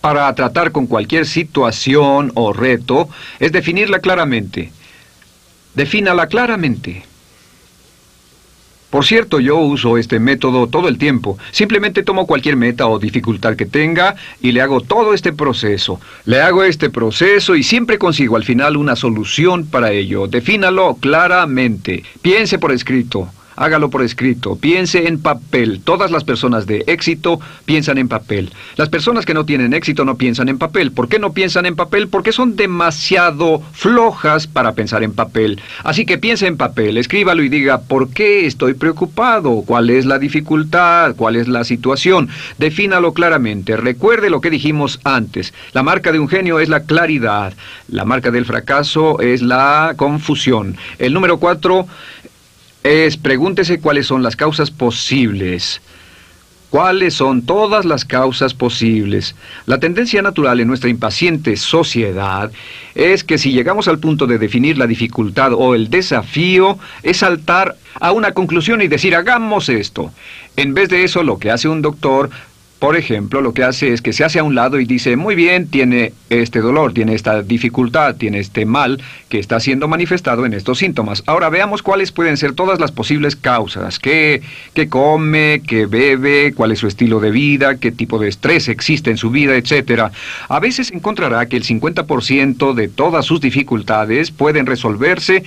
para 0.00 0.34
tratar 0.34 0.72
con 0.72 0.86
cualquier 0.86 1.26
situación 1.26 2.32
o 2.34 2.52
reto 2.52 3.08
es 3.38 3.52
definirla 3.52 4.00
claramente. 4.00 4.72
Defínala 5.74 6.26
claramente. 6.26 7.04
Por 8.92 9.06
cierto, 9.06 9.40
yo 9.40 9.56
uso 9.56 9.96
este 9.96 10.20
método 10.20 10.66
todo 10.66 10.86
el 10.86 10.98
tiempo. 10.98 11.38
Simplemente 11.50 12.02
tomo 12.02 12.26
cualquier 12.26 12.56
meta 12.56 12.88
o 12.88 12.98
dificultad 12.98 13.56
que 13.56 13.64
tenga 13.64 14.16
y 14.42 14.52
le 14.52 14.60
hago 14.60 14.82
todo 14.82 15.14
este 15.14 15.32
proceso. 15.32 15.98
Le 16.26 16.42
hago 16.42 16.62
este 16.62 16.90
proceso 16.90 17.56
y 17.56 17.62
siempre 17.62 17.96
consigo 17.96 18.36
al 18.36 18.44
final 18.44 18.76
una 18.76 18.94
solución 18.94 19.64
para 19.64 19.92
ello. 19.92 20.26
Defínalo 20.26 20.96
claramente. 21.00 22.04
Piense 22.20 22.58
por 22.58 22.70
escrito. 22.70 23.30
Hágalo 23.62 23.90
por 23.90 24.02
escrito. 24.02 24.56
Piense 24.56 25.06
en 25.06 25.20
papel. 25.20 25.82
Todas 25.84 26.10
las 26.10 26.24
personas 26.24 26.66
de 26.66 26.82
éxito 26.88 27.38
piensan 27.64 27.96
en 27.96 28.08
papel. 28.08 28.50
Las 28.74 28.88
personas 28.88 29.24
que 29.24 29.34
no 29.34 29.46
tienen 29.46 29.72
éxito 29.72 30.04
no 30.04 30.16
piensan 30.16 30.48
en 30.48 30.58
papel. 30.58 30.90
¿Por 30.90 31.08
qué 31.08 31.20
no 31.20 31.32
piensan 31.32 31.66
en 31.66 31.76
papel? 31.76 32.08
Porque 32.08 32.32
son 32.32 32.56
demasiado 32.56 33.62
flojas 33.70 34.48
para 34.48 34.72
pensar 34.72 35.04
en 35.04 35.12
papel. 35.12 35.60
Así 35.84 36.04
que 36.04 36.18
piense 36.18 36.48
en 36.48 36.56
papel, 36.56 36.96
escríbalo 36.96 37.44
y 37.44 37.48
diga 37.48 37.82
por 37.82 38.10
qué 38.10 38.46
estoy 38.46 38.74
preocupado, 38.74 39.62
cuál 39.64 39.90
es 39.90 40.06
la 40.06 40.18
dificultad, 40.18 41.14
cuál 41.14 41.36
es 41.36 41.46
la 41.46 41.62
situación. 41.62 42.30
Defínalo 42.58 43.14
claramente. 43.14 43.76
Recuerde 43.76 44.28
lo 44.28 44.40
que 44.40 44.50
dijimos 44.50 44.98
antes. 45.04 45.54
La 45.72 45.84
marca 45.84 46.10
de 46.10 46.18
un 46.18 46.26
genio 46.26 46.58
es 46.58 46.68
la 46.68 46.80
claridad. 46.82 47.54
La 47.86 48.04
marca 48.04 48.32
del 48.32 48.44
fracaso 48.44 49.20
es 49.20 49.40
la 49.40 49.94
confusión. 49.96 50.76
El 50.98 51.12
número 51.12 51.38
cuatro 51.38 51.86
es 52.82 53.16
pregúntese 53.16 53.80
cuáles 53.80 54.06
son 54.06 54.22
las 54.22 54.36
causas 54.36 54.70
posibles. 54.70 55.80
¿Cuáles 56.72 57.12
son 57.12 57.42
todas 57.42 57.84
las 57.84 58.06
causas 58.06 58.54
posibles? 58.54 59.34
La 59.66 59.78
tendencia 59.78 60.22
natural 60.22 60.58
en 60.58 60.68
nuestra 60.68 60.88
impaciente 60.88 61.58
sociedad 61.58 62.50
es 62.94 63.24
que 63.24 63.36
si 63.36 63.52
llegamos 63.52 63.88
al 63.88 63.98
punto 63.98 64.26
de 64.26 64.38
definir 64.38 64.78
la 64.78 64.86
dificultad 64.86 65.52
o 65.52 65.74
el 65.74 65.90
desafío, 65.90 66.78
es 67.02 67.18
saltar 67.18 67.76
a 68.00 68.12
una 68.12 68.32
conclusión 68.32 68.80
y 68.80 68.88
decir, 68.88 69.14
hagamos 69.14 69.68
esto. 69.68 70.12
En 70.56 70.72
vez 70.72 70.88
de 70.88 71.04
eso, 71.04 71.22
lo 71.22 71.38
que 71.38 71.50
hace 71.50 71.68
un 71.68 71.82
doctor 71.82 72.30
Por 72.82 72.96
ejemplo, 72.96 73.40
lo 73.42 73.54
que 73.54 73.62
hace 73.62 73.92
es 73.92 74.02
que 74.02 74.12
se 74.12 74.24
hace 74.24 74.40
a 74.40 74.42
un 74.42 74.56
lado 74.56 74.80
y 74.80 74.84
dice, 74.84 75.14
muy 75.14 75.36
bien, 75.36 75.68
tiene 75.68 76.14
este 76.30 76.58
dolor, 76.58 76.92
tiene 76.92 77.14
esta 77.14 77.40
dificultad, 77.40 78.16
tiene 78.16 78.40
este 78.40 78.66
mal 78.66 79.00
que 79.28 79.38
está 79.38 79.60
siendo 79.60 79.86
manifestado 79.86 80.44
en 80.46 80.52
estos 80.52 80.78
síntomas. 80.78 81.22
Ahora 81.26 81.48
veamos 81.48 81.80
cuáles 81.80 82.10
pueden 82.10 82.36
ser 82.36 82.54
todas 82.54 82.80
las 82.80 82.90
posibles 82.90 83.36
causas. 83.36 84.00
¿Qué, 84.00 84.42
qué 84.74 84.88
come, 84.88 85.62
qué 85.64 85.86
bebe, 85.86 86.54
cuál 86.54 86.72
es 86.72 86.80
su 86.80 86.88
estilo 86.88 87.20
de 87.20 87.30
vida, 87.30 87.76
qué 87.76 87.92
tipo 87.92 88.18
de 88.18 88.28
estrés 88.28 88.66
existe 88.66 89.12
en 89.12 89.16
su 89.16 89.30
vida, 89.30 89.54
etcétera. 89.54 90.10
A 90.48 90.58
veces 90.58 90.90
encontrará 90.90 91.46
que 91.46 91.58
el 91.58 91.62
50% 91.62 92.74
de 92.74 92.88
todas 92.88 93.24
sus 93.24 93.40
dificultades 93.40 94.32
pueden 94.32 94.66
resolverse 94.66 95.44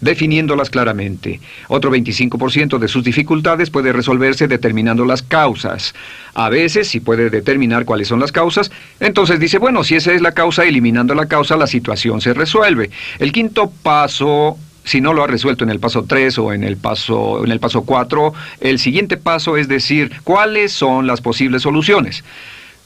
definiéndolas 0.00 0.70
claramente. 0.70 1.40
Otro 1.68 1.90
25% 1.90 2.78
de 2.78 2.88
sus 2.88 3.04
dificultades 3.04 3.70
puede 3.70 3.92
resolverse 3.92 4.48
determinando 4.48 5.04
las 5.04 5.22
causas. 5.22 5.94
A 6.34 6.48
veces, 6.48 6.88
si 6.88 7.00
puede 7.00 7.30
determinar 7.30 7.84
cuáles 7.84 8.08
son 8.08 8.20
las 8.20 8.32
causas, 8.32 8.70
entonces 8.98 9.40
dice, 9.40 9.58
bueno, 9.58 9.84
si 9.84 9.96
esa 9.96 10.12
es 10.12 10.22
la 10.22 10.32
causa, 10.32 10.64
eliminando 10.64 11.14
la 11.14 11.26
causa, 11.26 11.56
la 11.56 11.66
situación 11.66 12.20
se 12.20 12.34
resuelve. 12.34 12.90
El 13.18 13.32
quinto 13.32 13.70
paso 13.82 14.58
si 14.84 15.00
no 15.00 15.12
lo 15.12 15.22
ha 15.22 15.26
resuelto 15.26 15.62
en 15.62 15.70
el 15.70 15.78
paso 15.78 16.04
3 16.04 16.38
o 16.38 16.52
en 16.52 16.64
el 16.64 16.76
paso 16.76 17.44
en 17.44 17.52
el 17.52 17.60
paso 17.60 17.82
4, 17.82 18.32
el 18.60 18.78
siguiente 18.78 19.18
paso 19.18 19.56
es 19.56 19.68
decir, 19.68 20.10
¿cuáles 20.24 20.72
son 20.72 21.06
las 21.06 21.20
posibles 21.20 21.62
soluciones? 21.62 22.24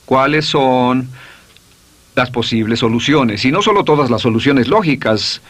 ¿Cuáles 0.05 0.45
son 0.45 1.09
las 2.17 2.31
posibles 2.31 2.81
soluciones? 2.81 3.45
Y 3.45 3.53
no 3.53 3.63
solo 3.63 3.85
todas 3.85 4.11
las 4.11 4.23
soluciones 4.23 4.69
lógicas, 4.69 5.41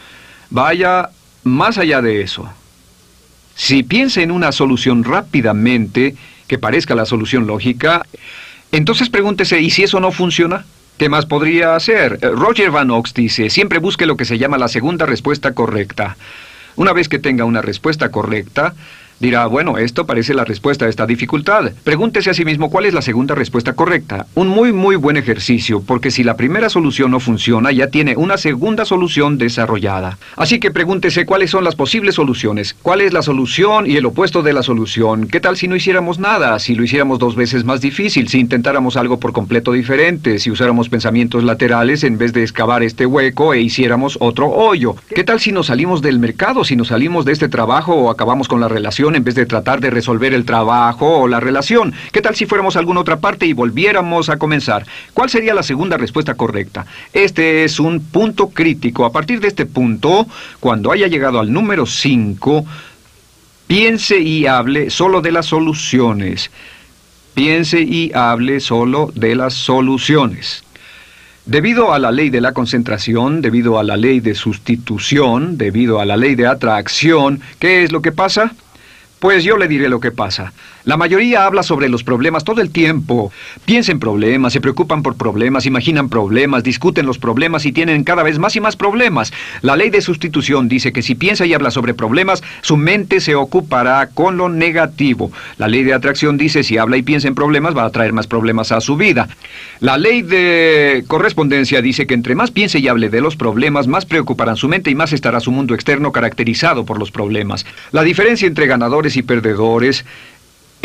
vaya 0.49 1.09
más 1.45 1.77
allá 1.77 2.01
de 2.01 2.21
eso, 2.21 2.49
si 3.55 3.83
piensa 3.83 4.21
en 4.21 4.31
una 4.31 4.51
solución 4.51 5.03
rápidamente 5.03 6.15
que 6.47 6.57
parezca 6.57 6.95
la 6.95 7.05
solución 7.05 7.47
lógica, 7.47 8.05
entonces 8.71 9.09
pregúntese, 9.09 9.61
¿y 9.61 9.69
si 9.69 9.83
eso 9.83 9.99
no 9.99 10.11
funciona? 10.11 10.65
¿Qué 10.97 11.07
más 11.07 11.25
podría 11.25 11.75
hacer? 11.75 12.19
Eh, 12.21 12.29
Roger 12.29 12.71
Van 12.71 12.89
Ox 12.91 13.13
dice, 13.13 13.49
siempre 13.49 13.79
busque 13.79 14.05
lo 14.05 14.17
que 14.17 14.25
se 14.25 14.37
llama 14.37 14.57
la 14.57 14.67
segunda 14.67 15.05
respuesta 15.05 15.53
correcta. 15.53 16.17
Una 16.75 16.93
vez 16.93 17.07
que 17.07 17.19
tenga 17.19 17.45
una 17.45 17.61
respuesta 17.61 18.09
correcta, 18.09 18.73
Dirá, 19.19 19.47
bueno, 19.47 19.77
esto 19.77 20.05
parece 20.05 20.33
la 20.33 20.43
respuesta 20.43 20.85
a 20.85 20.89
esta 20.89 21.05
dificultad. 21.05 21.71
Pregúntese 21.85 22.29
a 22.29 22.33
sí 22.33 22.43
mismo 22.43 22.69
cuál 22.69 22.85
es 22.85 22.93
la 22.93 23.01
segunda 23.01 23.33
respuesta 23.33 23.73
correcta. 23.73 24.27
Un 24.35 24.49
muy, 24.49 24.73
muy 24.73 24.97
buen 24.97 25.15
ejercicio, 25.15 25.81
porque 25.81 26.11
si 26.11 26.23
la 26.23 26.35
primera 26.35 26.69
solución 26.69 27.11
no 27.11 27.21
funciona, 27.21 27.71
ya 27.71 27.87
tiene 27.87 28.17
una 28.17 28.37
segunda 28.37 28.83
solución 28.83 29.37
desarrollada. 29.37 30.17
Así 30.35 30.59
que 30.59 30.69
pregúntese 30.69 31.25
cuáles 31.25 31.51
son 31.51 31.63
las 31.63 31.75
posibles 31.75 32.15
soluciones. 32.15 32.75
¿Cuál 32.81 32.99
es 32.99 33.13
la 33.13 33.21
solución 33.21 33.89
y 33.89 33.95
el 33.95 34.05
opuesto 34.05 34.43
de 34.43 34.51
la 34.51 34.63
solución? 34.63 35.27
¿Qué 35.27 35.39
tal 35.39 35.55
si 35.55 35.69
no 35.69 35.77
hiciéramos 35.77 36.19
nada? 36.19 36.59
Si 36.59 36.75
lo 36.75 36.83
hiciéramos 36.83 37.17
dos 37.17 37.37
veces 37.37 37.63
más 37.63 37.79
difícil, 37.79 38.27
si 38.27 38.39
intentáramos 38.39 38.97
algo 38.97 39.17
por 39.17 39.31
completo 39.31 39.71
diferente, 39.71 40.39
si 40.39 40.51
usáramos 40.51 40.89
pensamientos 40.89 41.45
laterales 41.45 42.03
en 42.03 42.17
vez 42.17 42.33
de 42.33 42.43
excavar 42.43 42.83
este 42.83 43.05
hueco 43.05 43.53
e 43.53 43.61
hiciéramos 43.61 44.17
otro 44.19 44.49
hoyo. 44.49 44.97
¿Qué 45.07 45.23
tal 45.23 45.39
si 45.39 45.53
nos 45.53 45.67
salimos 45.67 46.01
del 46.01 46.19
mercado, 46.19 46.65
si 46.65 46.75
nos 46.75 46.89
salimos 46.89 47.23
de 47.23 47.31
este 47.31 47.47
trabajo 47.47 47.95
o 47.95 48.09
acabamos 48.09 48.49
con 48.49 48.59
la 48.59 48.67
relación? 48.67 49.04
En 49.13 49.23
vez 49.23 49.35
de 49.35 49.45
tratar 49.45 49.79
de 49.79 49.91
resolver 49.91 50.33
el 50.33 50.45
trabajo 50.45 51.19
o 51.19 51.27
la 51.27 51.39
relación. 51.39 51.93
¿Qué 52.11 52.21
tal 52.21 52.35
si 52.35 52.45
fuéramos 52.45 52.75
a 52.75 52.79
alguna 52.79 53.01
otra 53.01 53.17
parte 53.17 53.45
y 53.45 53.53
volviéramos 53.53 54.29
a 54.29 54.37
comenzar? 54.37 54.85
¿Cuál 55.13 55.29
sería 55.29 55.53
la 55.53 55.61
segunda 55.61 55.97
respuesta 55.97 56.33
correcta? 56.33 56.85
Este 57.13 57.63
es 57.65 57.79
un 57.79 57.99
punto 57.99 58.47
crítico. 58.49 59.05
A 59.05 59.11
partir 59.11 59.39
de 59.41 59.49
este 59.49 59.65
punto, 59.65 60.25
cuando 60.59 60.91
haya 60.91 61.07
llegado 61.07 61.39
al 61.39 61.51
número 61.51 61.85
5, 61.85 62.65
piense 63.67 64.19
y 64.19 64.47
hable 64.47 64.89
solo 64.89 65.21
de 65.21 65.31
las 65.33 65.45
soluciones. 65.45 66.49
Piense 67.33 67.81
y 67.81 68.11
hable 68.13 68.61
solo 68.61 69.11
de 69.13 69.35
las 69.35 69.53
soluciones. 69.53 70.63
Debido 71.45 71.93
a 71.93 71.99
la 71.99 72.11
ley 72.11 72.31
de 72.31 72.41
la 72.41 72.53
concentración, 72.53 73.41
debido 73.41 73.77
a 73.77 73.83
la 73.83 73.97
ley 73.97 74.19
de 74.19 74.33
sustitución, 74.33 75.59
debido 75.59 75.99
a 75.99 76.05
la 76.05 76.17
ley 76.17 76.33
de 76.33 76.47
atracción, 76.47 77.39
¿qué 77.59 77.83
es 77.83 77.91
lo 77.91 78.01
que 78.01 78.11
pasa? 78.11 78.55
Pues 79.19 79.43
yo 79.43 79.57
le 79.57 79.67
diré 79.67 79.89
lo 79.89 79.99
que 79.99 80.11
pasa. 80.11 80.53
La 80.85 80.97
mayoría 80.97 81.47
habla 81.47 81.63
sobre 81.63 81.89
los 81.89 82.03
problemas 82.03 82.43
todo 82.43 82.61
el 82.61 82.69
tiempo. 82.69 83.31
Piensa 83.65 83.91
en 83.91 83.99
problemas, 83.99 84.53
se 84.53 84.61
preocupan 84.61 85.01
por 85.01 85.15
problemas, 85.15 85.65
imaginan 85.65 86.09
problemas, 86.09 86.63
discuten 86.63 87.07
los 87.07 87.17
problemas 87.17 87.65
y 87.65 87.71
tienen 87.71 88.03
cada 88.03 88.21
vez 88.21 88.37
más 88.37 88.55
y 88.55 88.61
más 88.61 88.75
problemas. 88.75 89.33
La 89.61 89.75
ley 89.75 89.89
de 89.89 90.01
sustitución 90.01 90.67
dice 90.67 90.93
que 90.93 91.01
si 91.01 91.15
piensa 91.15 91.47
y 91.47 91.55
habla 91.55 91.71
sobre 91.71 91.95
problemas, 91.95 92.43
su 92.61 92.77
mente 92.77 93.19
se 93.19 93.33
ocupará 93.33 94.09
con 94.13 94.37
lo 94.37 94.47
negativo. 94.47 95.31
La 95.57 95.67
ley 95.67 95.83
de 95.83 95.95
atracción 95.95 96.37
dice 96.37 96.63
si 96.63 96.77
habla 96.77 96.97
y 96.97 97.01
piensa 97.01 97.27
en 97.27 97.33
problemas, 97.33 97.75
va 97.75 97.85
a 97.85 97.89
traer 97.89 98.13
más 98.13 98.27
problemas 98.27 98.71
a 98.71 98.79
su 98.79 98.95
vida. 98.95 99.27
La 99.79 99.97
ley 99.97 100.21
de 100.21 101.03
correspondencia 101.07 101.81
dice 101.81 102.05
que 102.05 102.13
entre 102.13 102.35
más 102.35 102.51
piense 102.51 102.77
y 102.77 102.87
hable 102.87 103.09
de 103.09 103.21
los 103.21 103.35
problemas, 103.35 103.87
más 103.87 104.05
preocuparán 104.05 104.55
su 104.55 104.67
mente 104.67 104.91
y 104.91 104.95
más 104.95 105.13
estará 105.13 105.39
su 105.39 105.51
mundo 105.51 105.73
externo 105.73 106.11
caracterizado 106.11 106.85
por 106.85 106.99
los 106.99 107.09
problemas. 107.09 107.65
La 107.91 108.03
diferencia 108.03 108.47
entre 108.47 108.67
ganadores 108.67 109.17
y 109.17 109.23
perdedores 109.23 110.05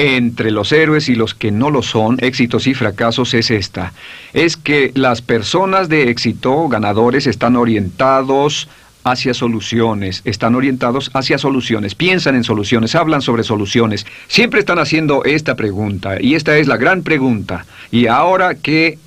entre 0.01 0.51
los 0.51 0.73
héroes 0.73 1.11
y 1.11 1.15
los 1.15 1.35
que 1.35 1.51
no 1.51 1.71
lo 1.71 1.83
son, 1.83 2.17
éxitos 2.21 2.67
y 2.67 2.73
fracasos, 2.73 3.35
es 3.35 3.51
esta. 3.51 3.93
Es 4.33 4.57
que 4.57 4.93
las 4.95 5.21
personas 5.21 5.91
de 5.91 6.09
éxito, 6.09 6.69
ganadores, 6.69 7.27
están 7.27 7.55
orientados 7.55 8.67
hacia 9.05 9.35
soluciones, 9.35 10.23
están 10.25 10.55
orientados 10.55 11.11
hacia 11.13 11.37
soluciones, 11.37 11.95
piensan 11.95 12.35
en 12.35 12.45
soluciones, 12.45 12.95
hablan 12.95 13.21
sobre 13.21 13.45
soluciones, 13.45 14.07
siempre 14.27 14.61
están 14.61 14.79
haciendo 14.79 15.23
esta 15.25 15.55
pregunta, 15.55 16.17
y 16.19 16.35
esta 16.35 16.57
es 16.57 16.67
la 16.67 16.79
gran 16.79 17.03
pregunta. 17.03 17.67
¿Y 17.91 18.07
ahora 18.07 18.55
qué 18.55 18.99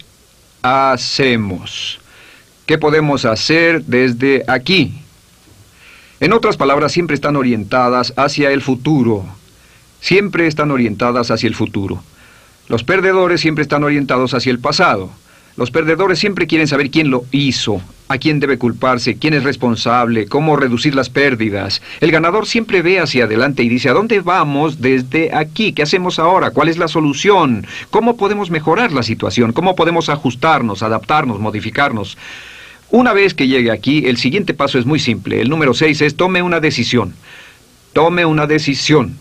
hacemos? 0.62 2.00
¿Qué 2.68 2.78
podemos 2.78 3.26
hacer 3.26 3.84
desde 3.86 4.44
aquí? 4.48 4.94
En 6.20 6.34
otras 6.34 6.56
palabras, 6.56 6.92
siempre 6.92 7.16
están 7.16 7.36
orientadas 7.36 8.14
hacia 8.16 8.52
el 8.52 8.62
futuro, 8.62 9.26
siempre 10.04 10.48
están 10.48 10.70
orientadas 10.70 11.32
hacia 11.32 11.48
el 11.48 11.56
futuro. 11.56 12.04
Los 12.68 12.84
perdedores 12.84 13.40
siempre 13.40 13.62
están 13.62 13.86
orientados 13.86 14.34
hacia 14.34 14.52
el 14.52 14.60
pasado. 14.60 15.10
Los 15.56 15.72
perdedores 15.72 16.20
siempre 16.20 16.46
quieren 16.46 16.68
saber 16.68 16.92
quién 16.92 17.10
lo 17.10 17.24
hizo, 17.32 17.82
a 18.10 18.18
quién 18.18 18.42
debe 18.42 18.58
culparse, 18.58 19.16
quién 19.16 19.34
es 19.34 19.44
responsable, 19.44 20.26
cómo 20.26 20.58
reducir 20.58 20.94
las 20.94 21.10
pérdidas. 21.10 21.82
El 22.02 22.12
ganador 22.12 22.48
siempre 22.48 22.82
ve 22.82 23.00
hacia 23.00 23.24
adelante 23.24 23.64
y 23.64 23.70
dice, 23.70 23.88
¿a 23.88 23.94
dónde 23.94 24.20
vamos 24.20 24.82
desde 24.82 25.34
aquí? 25.34 25.72
¿Qué 25.72 25.84
hacemos 25.84 26.20
ahora? 26.20 26.52
¿Cuál 26.52 26.68
es 26.68 26.78
la 26.78 26.90
solución? 26.90 27.66
¿Cómo 27.90 28.18
podemos 28.18 28.50
mejorar 28.52 28.92
la 28.92 29.04
situación? 29.04 29.54
¿Cómo 29.54 29.74
podemos 29.74 30.10
ajustarnos, 30.10 30.84
adaptarnos, 30.84 31.40
modificarnos? 31.40 32.18
Una 32.92 33.14
vez 33.14 33.34
que 33.34 33.48
llegue 33.48 33.72
aquí, 33.72 34.06
el 34.06 34.18
siguiente 34.18 34.54
paso 34.54 34.80
es 34.80 34.86
muy 34.86 35.00
simple. 35.00 35.40
El 35.40 35.50
número 35.50 35.74
6 35.74 36.02
es 36.02 36.18
tome 36.18 36.42
una 36.42 36.60
decisión. 36.60 37.14
Tome 37.94 38.26
una 38.26 38.48
decisión. 38.48 39.18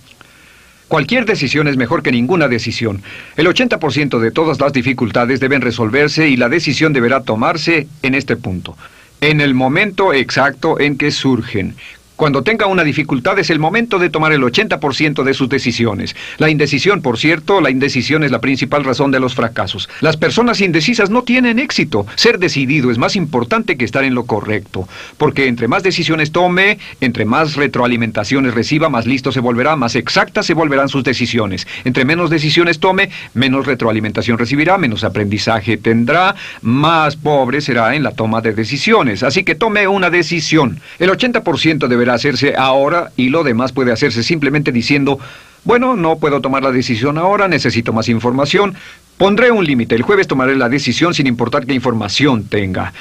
Cualquier 0.92 1.24
decisión 1.24 1.68
es 1.68 1.78
mejor 1.78 2.02
que 2.02 2.12
ninguna 2.12 2.48
decisión. 2.48 3.02
El 3.38 3.46
80% 3.46 4.18
de 4.18 4.30
todas 4.30 4.60
las 4.60 4.74
dificultades 4.74 5.40
deben 5.40 5.62
resolverse 5.62 6.28
y 6.28 6.36
la 6.36 6.50
decisión 6.50 6.92
deberá 6.92 7.22
tomarse 7.22 7.88
en 8.02 8.14
este 8.14 8.36
punto, 8.36 8.76
en 9.22 9.40
el 9.40 9.54
momento 9.54 10.12
exacto 10.12 10.78
en 10.78 10.98
que 10.98 11.10
surgen. 11.10 11.76
Cuando 12.22 12.44
tenga 12.44 12.66
una 12.66 12.84
dificultad 12.84 13.36
es 13.40 13.50
el 13.50 13.58
momento 13.58 13.98
de 13.98 14.08
tomar 14.08 14.32
el 14.32 14.42
80% 14.42 15.24
de 15.24 15.34
sus 15.34 15.48
decisiones. 15.48 16.14
La 16.38 16.50
indecisión, 16.50 17.02
por 17.02 17.18
cierto, 17.18 17.60
la 17.60 17.68
indecisión 17.68 18.22
es 18.22 18.30
la 18.30 18.40
principal 18.40 18.84
razón 18.84 19.10
de 19.10 19.18
los 19.18 19.34
fracasos. 19.34 19.88
Las 20.00 20.16
personas 20.16 20.60
indecisas 20.60 21.10
no 21.10 21.24
tienen 21.24 21.58
éxito. 21.58 22.06
Ser 22.14 22.38
decidido 22.38 22.92
es 22.92 22.98
más 22.98 23.16
importante 23.16 23.76
que 23.76 23.84
estar 23.84 24.04
en 24.04 24.14
lo 24.14 24.22
correcto. 24.22 24.88
Porque 25.18 25.48
entre 25.48 25.66
más 25.66 25.82
decisiones 25.82 26.30
tome, 26.30 26.78
entre 27.00 27.24
más 27.24 27.56
retroalimentaciones 27.56 28.54
reciba, 28.54 28.88
más 28.88 29.04
listo 29.04 29.32
se 29.32 29.40
volverá, 29.40 29.74
más 29.74 29.96
exactas 29.96 30.46
se 30.46 30.54
volverán 30.54 30.88
sus 30.88 31.02
decisiones. 31.02 31.66
Entre 31.82 32.04
menos 32.04 32.30
decisiones 32.30 32.78
tome, 32.78 33.10
menos 33.34 33.66
retroalimentación 33.66 34.38
recibirá, 34.38 34.78
menos 34.78 35.02
aprendizaje 35.02 35.76
tendrá, 35.76 36.36
más 36.60 37.16
pobre 37.16 37.60
será 37.60 37.96
en 37.96 38.04
la 38.04 38.12
toma 38.12 38.40
de 38.40 38.52
decisiones. 38.52 39.24
Así 39.24 39.42
que 39.42 39.56
tome 39.56 39.88
una 39.88 40.08
decisión. 40.08 40.80
El 41.00 41.10
80% 41.10 41.88
deberá 41.88 42.11
hacerse 42.14 42.54
ahora 42.56 43.12
y 43.16 43.28
lo 43.28 43.44
demás 43.44 43.72
puede 43.72 43.92
hacerse 43.92 44.22
simplemente 44.22 44.72
diciendo, 44.72 45.18
bueno, 45.64 45.96
no 45.96 46.18
puedo 46.18 46.40
tomar 46.40 46.62
la 46.62 46.72
decisión 46.72 47.18
ahora, 47.18 47.48
necesito 47.48 47.92
más 47.92 48.08
información. 48.08 48.74
Pondré 49.16 49.50
un 49.50 49.64
límite, 49.64 49.94
el 49.94 50.02
jueves 50.02 50.26
tomaré 50.26 50.56
la 50.56 50.68
decisión 50.68 51.14
sin 51.14 51.26
importar 51.26 51.66
qué 51.66 51.74
información 51.74 52.44
tenga. 52.44 52.92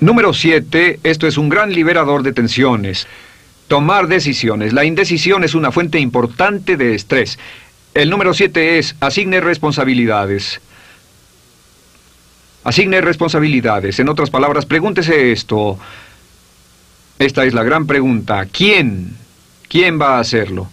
Número 0.00 0.32
7, 0.32 1.00
esto 1.02 1.26
es 1.26 1.38
un 1.38 1.48
gran 1.48 1.72
liberador 1.72 2.22
de 2.22 2.32
tensiones. 2.32 3.06
Tomar 3.68 4.08
decisiones. 4.08 4.72
La 4.72 4.84
indecisión 4.84 5.42
es 5.42 5.54
una 5.54 5.72
fuente 5.72 5.98
importante 5.98 6.76
de 6.76 6.94
estrés. 6.94 7.38
El 7.94 8.10
número 8.10 8.34
7 8.34 8.78
es 8.78 8.94
asigne 9.00 9.40
responsabilidades. 9.40 10.60
Asigne 12.64 13.00
responsabilidades. 13.00 13.98
En 13.98 14.08
otras 14.08 14.30
palabras, 14.30 14.66
pregúntese 14.66 15.32
esto. 15.32 15.78
Esta 17.18 17.44
es 17.44 17.54
la 17.54 17.62
gran 17.62 17.86
pregunta. 17.86 18.46
¿Quién? 18.46 19.16
¿Quién 19.68 20.00
va 20.00 20.16
a 20.16 20.20
hacerlo? 20.20 20.68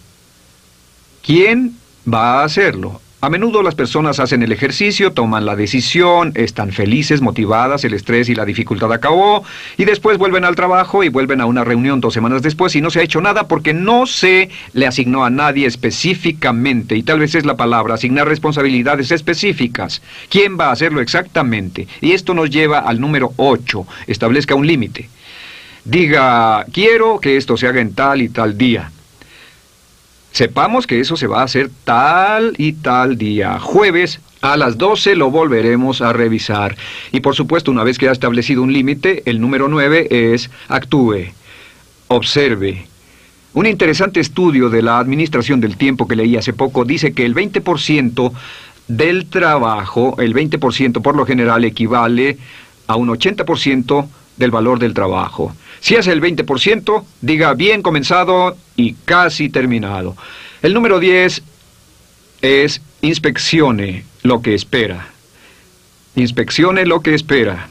¿Quién 1.24 1.76
va 2.12 2.40
a 2.40 2.44
hacerlo? 2.44 3.00
A 3.20 3.30
menudo 3.30 3.62
las 3.62 3.76
personas 3.76 4.18
hacen 4.18 4.42
el 4.42 4.50
ejercicio, 4.50 5.12
toman 5.12 5.46
la 5.46 5.54
decisión, 5.54 6.32
están 6.34 6.72
felices, 6.72 7.20
motivadas, 7.20 7.84
el 7.84 7.94
estrés 7.94 8.28
y 8.28 8.34
la 8.34 8.44
dificultad 8.44 8.92
acabó, 8.92 9.44
y 9.76 9.84
después 9.84 10.18
vuelven 10.18 10.44
al 10.44 10.56
trabajo 10.56 11.04
y 11.04 11.08
vuelven 11.08 11.40
a 11.40 11.46
una 11.46 11.62
reunión 11.62 12.00
dos 12.00 12.14
semanas 12.14 12.42
después 12.42 12.74
y 12.74 12.80
no 12.80 12.90
se 12.90 12.98
ha 12.98 13.04
hecho 13.04 13.20
nada 13.20 13.46
porque 13.46 13.74
no 13.74 14.06
se 14.06 14.50
le 14.72 14.88
asignó 14.88 15.24
a 15.24 15.30
nadie 15.30 15.68
específicamente, 15.68 16.96
y 16.96 17.04
tal 17.04 17.20
vez 17.20 17.36
es 17.36 17.46
la 17.46 17.56
palabra, 17.56 17.94
asignar 17.94 18.26
responsabilidades 18.26 19.12
específicas. 19.12 20.02
¿Quién 20.28 20.58
va 20.58 20.70
a 20.70 20.72
hacerlo 20.72 21.00
exactamente? 21.00 21.86
Y 22.00 22.12
esto 22.12 22.34
nos 22.34 22.50
lleva 22.50 22.80
al 22.80 23.00
número 23.00 23.34
8, 23.36 23.86
establezca 24.08 24.56
un 24.56 24.66
límite. 24.66 25.08
Diga, 25.84 26.64
quiero 26.72 27.18
que 27.18 27.36
esto 27.36 27.56
se 27.56 27.66
haga 27.66 27.80
en 27.80 27.94
tal 27.94 28.22
y 28.22 28.28
tal 28.28 28.56
día. 28.56 28.92
Sepamos 30.30 30.86
que 30.86 31.00
eso 31.00 31.16
se 31.16 31.26
va 31.26 31.40
a 31.40 31.44
hacer 31.44 31.70
tal 31.84 32.54
y 32.56 32.72
tal 32.72 33.18
día. 33.18 33.58
Jueves 33.58 34.20
a 34.40 34.56
las 34.56 34.78
12 34.78 35.16
lo 35.16 35.30
volveremos 35.30 36.00
a 36.00 36.12
revisar. 36.12 36.76
Y 37.10 37.20
por 37.20 37.34
supuesto, 37.34 37.70
una 37.70 37.84
vez 37.84 37.98
que 37.98 38.08
ha 38.08 38.12
establecido 38.12 38.62
un 38.62 38.72
límite, 38.72 39.22
el 39.26 39.40
número 39.40 39.68
9 39.68 40.32
es 40.32 40.50
actúe, 40.68 41.32
observe. 42.08 42.86
Un 43.54 43.66
interesante 43.66 44.20
estudio 44.20 44.70
de 44.70 44.82
la 44.82 44.98
administración 44.98 45.60
del 45.60 45.76
tiempo 45.76 46.08
que 46.08 46.16
leí 46.16 46.36
hace 46.36 46.52
poco 46.52 46.84
dice 46.84 47.12
que 47.12 47.26
el 47.26 47.34
20% 47.34 48.32
del 48.88 49.26
trabajo, 49.26 50.16
el 50.18 50.32
20% 50.34 51.02
por 51.02 51.16
lo 51.16 51.26
general 51.26 51.64
equivale 51.64 52.38
a 52.86 52.96
un 52.96 53.08
80% 53.08 54.06
del 54.36 54.50
valor 54.50 54.78
del 54.78 54.94
trabajo. 54.94 55.54
Si 55.82 55.96
es 55.96 56.06
el 56.06 56.22
20%, 56.22 57.04
diga 57.22 57.54
bien 57.54 57.82
comenzado 57.82 58.56
y 58.76 58.94
casi 59.04 59.48
terminado. 59.48 60.16
El 60.62 60.74
número 60.74 61.00
10 61.00 61.42
es 62.40 62.80
inspeccione 63.00 64.04
lo 64.22 64.42
que 64.42 64.54
espera. 64.54 65.08
Inspeccione 66.14 66.86
lo 66.86 67.00
que 67.00 67.14
espera. 67.14 67.68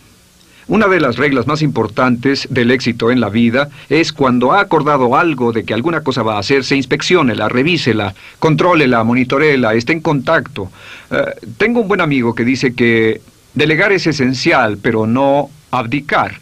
Una 0.68 0.90
de 0.90 1.00
las 1.00 1.16
reglas 1.16 1.48
más 1.48 1.62
importantes 1.62 2.50
del 2.50 2.72
éxito 2.72 3.12
en 3.12 3.22
la 3.22 3.30
vida 3.30 3.70
es 3.88 4.12
cuando 4.12 4.52
ha 4.52 4.60
acordado 4.60 5.16
algo 5.16 5.54
de 5.54 5.64
que 5.64 5.74
alguna 5.74 6.02
cosa 6.02 6.22
va 6.22 6.36
a 6.36 6.40
hacerse, 6.40 6.76
inspecciónela, 6.76 7.48
revísela, 7.48 8.14
contrólela, 8.40 9.06
monitorela, 9.06 9.74
esté 9.74 9.94
en 9.94 10.02
contacto. 10.02 10.70
Eh, 11.12 11.48
tengo 11.58 11.80
un 11.80 11.88
buen 11.88 12.02
amigo 12.02 12.36
que 12.36 12.44
dice 12.44 12.76
que 12.76 13.22
delegar 13.54 13.94
es 13.94 14.06
esencial, 14.06 14.78
pero 14.82 15.08
no 15.08 15.50
abdicar. 15.72 16.42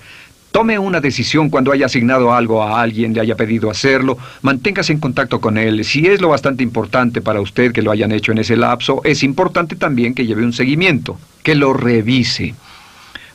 Tome 0.51 0.79
una 0.79 0.99
decisión 0.99 1.49
cuando 1.49 1.71
haya 1.71 1.85
asignado 1.85 2.33
algo 2.33 2.63
a 2.63 2.81
alguien, 2.81 3.13
le 3.13 3.21
haya 3.21 3.35
pedido 3.35 3.69
hacerlo, 3.69 4.17
manténgase 4.41 4.91
en 4.93 4.99
contacto 4.99 5.39
con 5.39 5.59
él. 5.59 5.85
Si 5.85 6.07
es 6.07 6.21
lo 6.21 6.29
bastante 6.29 6.63
importante 6.63 7.21
para 7.21 7.39
usted 7.39 7.71
que 7.71 7.83
lo 7.83 7.91
hayan 7.91 8.11
hecho 8.11 8.31
en 8.31 8.39
ese 8.39 8.57
lapso, 8.57 9.01
es 9.03 9.21
importante 9.21 9.75
también 9.75 10.15
que 10.15 10.25
lleve 10.25 10.43
un 10.43 10.53
seguimiento, 10.53 11.19
que 11.43 11.53
lo 11.53 11.73
revise. 11.73 12.55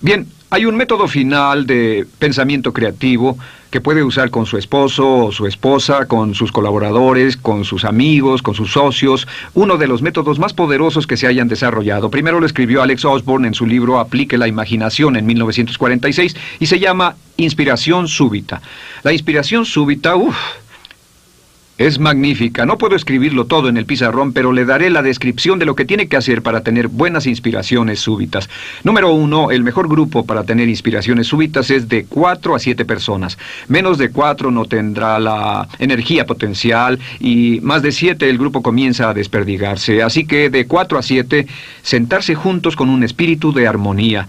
Bien, 0.01 0.27
hay 0.51 0.67
un 0.67 0.77
método 0.77 1.07
final 1.07 1.67
de 1.67 2.07
pensamiento 2.19 2.73
creativo 2.73 3.39
que 3.75 3.81
puede 3.81 4.05
usar 4.05 4.31
con 4.31 4.47
su 4.47 4.57
esposo 4.57 5.17
o 5.17 5.33
su 5.33 5.49
esposa, 5.49 6.07
con 6.07 6.37
sus 6.37 6.53
colaboradores, 6.53 7.37
con 7.37 7.65
sus 7.65 7.85
amigos, 7.85 8.41
con 8.41 8.55
sus 8.55 8.71
socios, 8.71 9.27
uno 9.53 9.79
de 9.79 9.89
los 9.89 10.01
métodos 10.01 10.39
más 10.39 10.53
poderosos 10.53 11.09
que 11.09 11.17
se 11.17 11.27
hayan 11.27 11.49
desarrollado. 11.49 12.09
Primero 12.09 12.39
lo 12.39 12.47
escribió 12.47 12.83
Alex 12.83 13.05
Osborne 13.05 13.49
en 13.49 13.55
su 13.55 13.67
libro 13.67 13.99
Aplique 13.99 14.39
la 14.39 14.47
imaginación 14.47 15.17
en 15.17 15.27
1946 15.27 16.37
y 16.61 16.67
se 16.67 16.79
llama 16.79 17.17
Inspiración 17.37 18.07
súbita. 18.07 18.63
La 19.03 19.13
inspiración 19.13 19.65
súbita, 19.65 20.15
uff, 20.15 20.37
es 21.79 21.99
magnífica. 21.99 22.67
No 22.67 22.79
puedo 22.79 22.95
escribirlo 22.95 23.47
todo 23.47 23.69
en 23.69 23.77
el 23.77 23.87
pizarrón, 23.87 24.33
pero 24.33 24.53
le 24.53 24.65
daré 24.65 24.91
la 24.91 25.03
descripción 25.03 25.59
de 25.59 25.67
lo 25.67 25.75
que 25.75 25.85
tiene 25.85 26.09
que 26.09 26.17
hacer 26.17 26.43
para 26.43 26.63
tener 26.63 26.89
buenas 26.89 27.27
inspiraciones 27.27 28.01
súbitas. 28.01 28.49
Número 28.85 29.13
uno, 29.13 29.51
el 29.51 29.65
mejor 29.65 29.89
grupo 29.89 30.25
para 30.25 30.45
tener 30.45 30.69
inspiraciones 30.69 31.27
súbitas 31.27 31.71
es 31.71 31.89
de 31.89 32.05
cuatro 32.05 32.55
a 32.55 32.59
siete 32.59 32.85
personas. 32.85 33.39
Menos 33.69 33.99
de 33.99 34.11
cuatro 34.11 34.51
no 34.51 34.67
tendrá 34.67 35.19
la 35.19 35.69
energía 35.79 36.27
potencial 36.27 36.99
y 37.19 37.61
más 37.63 37.83
de 37.83 37.93
siete 37.93 38.31
el 38.31 38.39
grupo 38.39 38.63
comienza 38.63 39.09
a 39.09 39.15
desperdigarse. 39.15 40.03
Así 40.03 40.27
que 40.27 40.51
de 40.51 40.67
cuatro 40.67 40.99
a 40.99 41.03
siete, 41.03 41.47
sentarse 41.83 42.35
juntos 42.35 42.77
con 42.77 42.89
un 42.89 43.03
espíritu 43.03 43.53
de 43.53 43.67
armonía. 43.67 44.29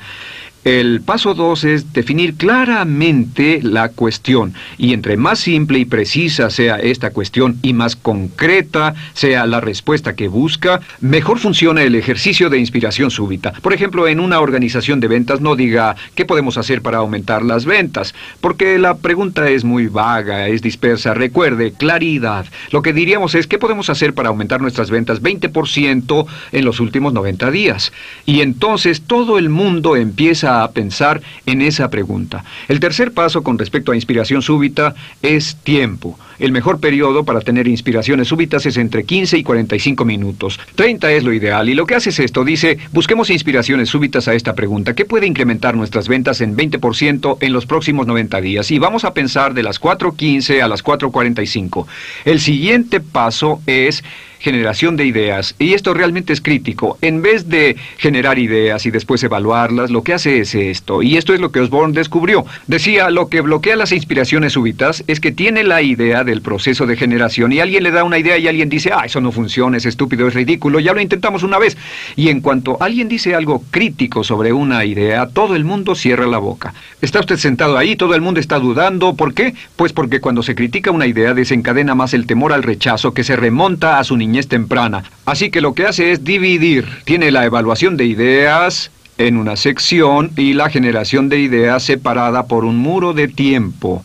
El 0.66 1.02
paso 1.02 1.36
dos 1.36 1.64
es 1.64 1.94
definir 1.94 2.38
claramente 2.38 3.60
la 3.62 3.90
cuestión 3.90 4.56
y 4.80 4.94
entre 4.94 5.16
más 5.16 5.38
simple 5.38 5.78
y 5.78 5.86
precisa 5.86 6.50
sea 6.50 6.78
esta 6.78 7.12
cuestión 7.12 7.60
y 7.62 7.74
más 7.74 7.96
concreta 7.96 8.96
sea 9.14 9.46
la 9.46 9.62
respuesta 9.62 10.16
que 10.16 10.28
busca, 10.28 10.82
mejor 11.02 11.38
funciona 11.38 11.84
el 11.84 11.94
ejercicio 11.94 12.50
de 12.50 12.58
inspiración 12.58 13.12
súbita. 13.12 13.54
Por 13.62 13.74
ejemplo, 13.74 14.08
en 14.08 14.20
una 14.20 14.40
organización 14.40 15.00
de 15.00 15.08
ventas 15.08 15.40
no 15.40 15.56
diga 15.56 15.96
¿qué 16.16 16.26
podemos 16.26 16.58
hacer 16.58 16.82
para 16.82 16.98
aumentar 16.98 17.46
las 17.46 17.66
ventas? 17.66 18.16
Porque 18.42 18.80
la 18.80 18.98
pregunta 18.98 19.48
es 19.48 19.64
muy 19.64 19.86
vaga, 19.86 20.48
es 20.48 20.64
dispersa. 20.64 21.14
Recuerde, 21.14 21.74
claridad. 21.74 22.48
Lo 22.72 22.82
que 22.82 22.92
diríamos 22.92 23.36
es 23.36 23.46
¿qué 23.46 23.60
podemos 23.60 23.92
hacer 23.92 24.16
para 24.16 24.30
aumentar 24.30 24.62
nuestras 24.62 24.90
ventas 24.90 25.22
20% 25.22 26.26
en 26.54 26.66
los 26.66 26.80
últimos 26.80 27.14
90 27.14 27.52
días? 27.52 27.94
Y 28.26 28.42
entonces 28.42 29.04
todo 29.04 29.38
el 29.38 29.50
mundo 29.50 29.96
empieza 29.96 30.55
a 30.55 30.55
pensar 30.74 31.22
en 31.46 31.62
esa 31.62 31.90
pregunta. 31.90 32.44
El 32.68 32.80
tercer 32.80 33.12
paso 33.12 33.44
con 33.44 33.58
respecto 33.58 33.92
a 33.92 33.96
inspiración 33.96 34.42
súbita 34.42 34.96
es 35.22 35.56
tiempo. 35.58 36.18
El 36.40 36.52
mejor 36.52 36.80
periodo 36.80 37.24
para 37.24 37.42
tener 37.42 37.68
inspiraciones 37.68 38.28
súbitas 38.28 38.66
es 38.66 38.78
entre 38.78 39.04
15 39.04 39.38
y 39.38 39.44
45 39.44 40.06
minutos. 40.06 40.60
30 40.76 41.12
es 41.14 41.24
lo 41.24 41.34
ideal 41.34 41.70
y 41.70 41.76
lo 41.76 41.86
que 41.86 41.96
hace 41.96 42.10
es 42.10 42.20
esto. 42.20 42.44
Dice, 42.44 42.78
busquemos 42.92 43.30
inspiraciones 43.30 43.90
súbitas 43.90 44.28
a 44.28 44.34
esta 44.34 44.54
pregunta. 44.54 44.94
¿Qué 44.94 45.06
puede 45.06 45.28
incrementar 45.28 45.76
nuestras 45.76 46.08
ventas 46.08 46.42
en 46.42 46.56
20% 46.56 47.38
en 47.40 47.54
los 47.54 47.66
próximos 47.66 48.08
90 48.08 48.42
días? 48.42 48.72
Y 48.72 48.80
vamos 48.80 49.06
a 49.06 49.14
pensar 49.14 49.54
de 49.54 49.64
las 49.64 49.82
4.15 49.82 50.62
a 50.62 50.68
las 50.68 50.84
4.45. 50.84 51.86
El 52.26 52.40
siguiente 52.40 53.00
paso 53.00 53.62
es 53.66 54.04
generación 54.46 54.96
de 54.96 55.06
ideas. 55.06 55.56
Y 55.58 55.74
esto 55.74 55.96
realmente 55.96 56.32
es 56.32 56.40
crítico. 56.40 57.00
En 57.02 57.24
vez 57.24 57.50
de 57.50 57.78
generar 57.98 58.38
ideas 58.38 58.86
y 58.86 58.92
después 58.92 59.24
evaluarlas, 59.24 59.90
lo 59.90 60.04
que 60.04 60.14
hace 60.14 60.40
es 60.40 60.54
esto. 60.54 61.02
Y 61.02 61.18
esto 61.18 61.34
es 61.34 61.40
lo 61.40 61.52
que 61.52 61.62
Osborne 61.62 61.96
descubrió. 61.96 62.46
Decía, 62.68 63.10
lo 63.10 63.28
que 63.28 63.42
bloquea 63.42 63.76
las 63.76 63.92
inspiraciones 63.92 64.54
súbitas 64.54 65.04
es 65.08 65.20
que 65.20 65.32
tiene 65.32 65.64
la 65.64 65.82
idea 65.82 66.24
del 66.26 66.42
proceso 66.42 66.86
de 66.86 66.98
generación 66.98 67.52
y 67.52 67.60
alguien 67.60 67.84
le 67.84 67.92
da 67.92 68.04
una 68.04 68.20
idea 68.20 68.38
y 68.38 68.48
alguien 68.48 68.70
dice, 68.70 68.92
ah, 68.94 69.04
eso 69.06 69.22
no 69.22 69.32
funciona, 69.32 69.78
es 69.78 69.86
estúpido, 69.86 70.28
es 70.28 70.34
ridículo, 70.34 70.80
ya 70.80 70.94
lo 70.94 71.02
intentamos 71.02 71.44
una 71.44 71.58
vez. 71.58 71.78
Y 72.16 72.30
en 72.30 72.42
cuanto 72.42 72.78
alguien 72.82 73.08
dice 73.08 73.36
algo 73.36 73.64
crítico 73.72 74.24
sobre 74.24 74.52
una 74.52 74.84
idea, 74.84 75.28
todo 75.28 75.56
el 75.56 75.64
mundo 75.64 75.96
cierra 75.96 76.28
la 76.28 76.38
boca. 76.38 76.74
Está 77.02 77.20
usted 77.20 77.38
sentado 77.38 77.78
ahí, 77.78 77.96
todo 77.96 78.16
el 78.16 78.22
mundo 78.22 78.40
está 78.40 78.60
dudando. 78.60 79.14
¿Por 79.14 79.34
qué? 79.34 79.54
Pues 79.76 79.94
porque 79.94 80.20
cuando 80.20 80.44
se 80.44 80.56
critica 80.56 80.92
una 80.92 81.08
idea 81.08 81.34
desencadena 81.34 81.96
más 81.96 82.14
el 82.14 82.26
temor 82.26 82.52
al 82.52 82.64
rechazo 82.64 83.14
que 83.14 83.24
se 83.24 83.36
remonta 83.36 84.00
a 84.00 84.04
su 84.04 84.18
niñez 84.18 84.48
temprana. 84.48 85.04
Así 85.26 85.50
que 85.50 85.62
lo 85.62 85.74
que 85.74 85.86
hace 85.86 86.12
es 86.12 86.24
dividir. 86.24 86.86
Tiene 87.06 87.32
la 87.32 87.46
evaluación 87.46 87.98
de 87.98 88.06
ideas 88.06 88.92
en 89.18 89.38
una 89.38 89.56
sección 89.56 90.32
y 90.36 90.54
la 90.54 90.70
generación 90.70 91.30
de 91.30 91.40
ideas 91.40 91.84
separada 91.84 92.48
por 92.48 92.66
un 92.66 92.78
muro 92.78 93.14
de 93.14 93.28
tiempo. 93.28 94.04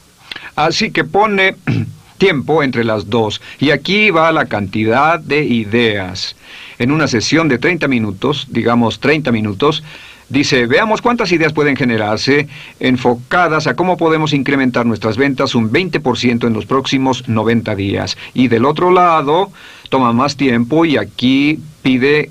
Así 0.57 0.91
que 0.91 1.05
pone 1.05 1.57
tiempo 2.21 2.63
entre 2.63 2.85
las 2.85 3.11
dos. 3.11 3.41
Y 3.59 3.71
aquí 3.71 4.11
va 4.11 4.31
la 4.31 4.45
cantidad 4.45 5.19
de 5.19 5.43
ideas. 5.43 6.37
En 6.79 6.93
una 6.93 7.09
sesión 7.09 7.49
de 7.49 7.59
30 7.59 7.89
minutos, 7.89 8.47
digamos 8.51 9.01
30 9.01 9.33
minutos, 9.33 9.83
Dice, 10.31 10.67
veamos 10.67 11.03
cuántas 11.03 11.33
ideas 11.33 11.53
pueden 11.53 11.75
generarse 11.75 12.47
enfocadas 12.79 13.67
a 13.67 13.75
cómo 13.75 13.97
podemos 13.97 14.33
incrementar 14.33 14.87
nuestras 14.87 15.17
ventas 15.17 15.57
un 15.57 15.73
20% 15.73 16.47
en 16.47 16.53
los 16.53 16.67
próximos 16.67 17.29
90 17.29 17.75
días. 17.75 18.17
Y 18.33 18.47
del 18.47 18.65
otro 18.65 18.93
lado, 18.93 19.51
toma 19.89 20.13
más 20.13 20.37
tiempo 20.37 20.85
y 20.85 20.99
aquí 20.99 21.59
pide 21.83 22.31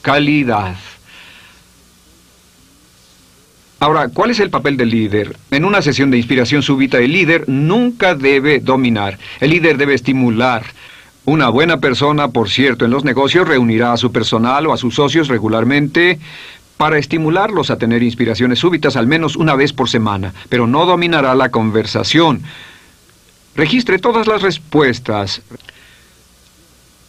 calidad. 0.00 0.76
Ahora, 3.82 4.10
¿cuál 4.10 4.30
es 4.30 4.40
el 4.40 4.50
papel 4.50 4.76
del 4.76 4.90
líder? 4.90 5.38
En 5.50 5.64
una 5.64 5.80
sesión 5.80 6.10
de 6.10 6.18
inspiración 6.18 6.62
súbita, 6.62 6.98
el 6.98 7.12
líder 7.12 7.48
nunca 7.48 8.14
debe 8.14 8.60
dominar. 8.60 9.18
El 9.40 9.50
líder 9.50 9.78
debe 9.78 9.94
estimular. 9.94 10.66
Una 11.24 11.48
buena 11.48 11.80
persona, 11.80 12.28
por 12.28 12.50
cierto, 12.50 12.84
en 12.84 12.90
los 12.90 13.04
negocios 13.04 13.48
reunirá 13.48 13.94
a 13.94 13.96
su 13.96 14.12
personal 14.12 14.66
o 14.66 14.74
a 14.74 14.76
sus 14.76 14.96
socios 14.96 15.28
regularmente 15.28 16.18
para 16.76 16.98
estimularlos 16.98 17.70
a 17.70 17.78
tener 17.78 18.02
inspiraciones 18.02 18.58
súbitas 18.58 18.96
al 18.96 19.06
menos 19.06 19.34
una 19.36 19.54
vez 19.54 19.72
por 19.72 19.88
semana, 19.88 20.34
pero 20.50 20.66
no 20.66 20.84
dominará 20.84 21.34
la 21.34 21.50
conversación. 21.50 22.42
Registre 23.54 23.98
todas 23.98 24.26
las 24.26 24.42
respuestas. 24.42 25.40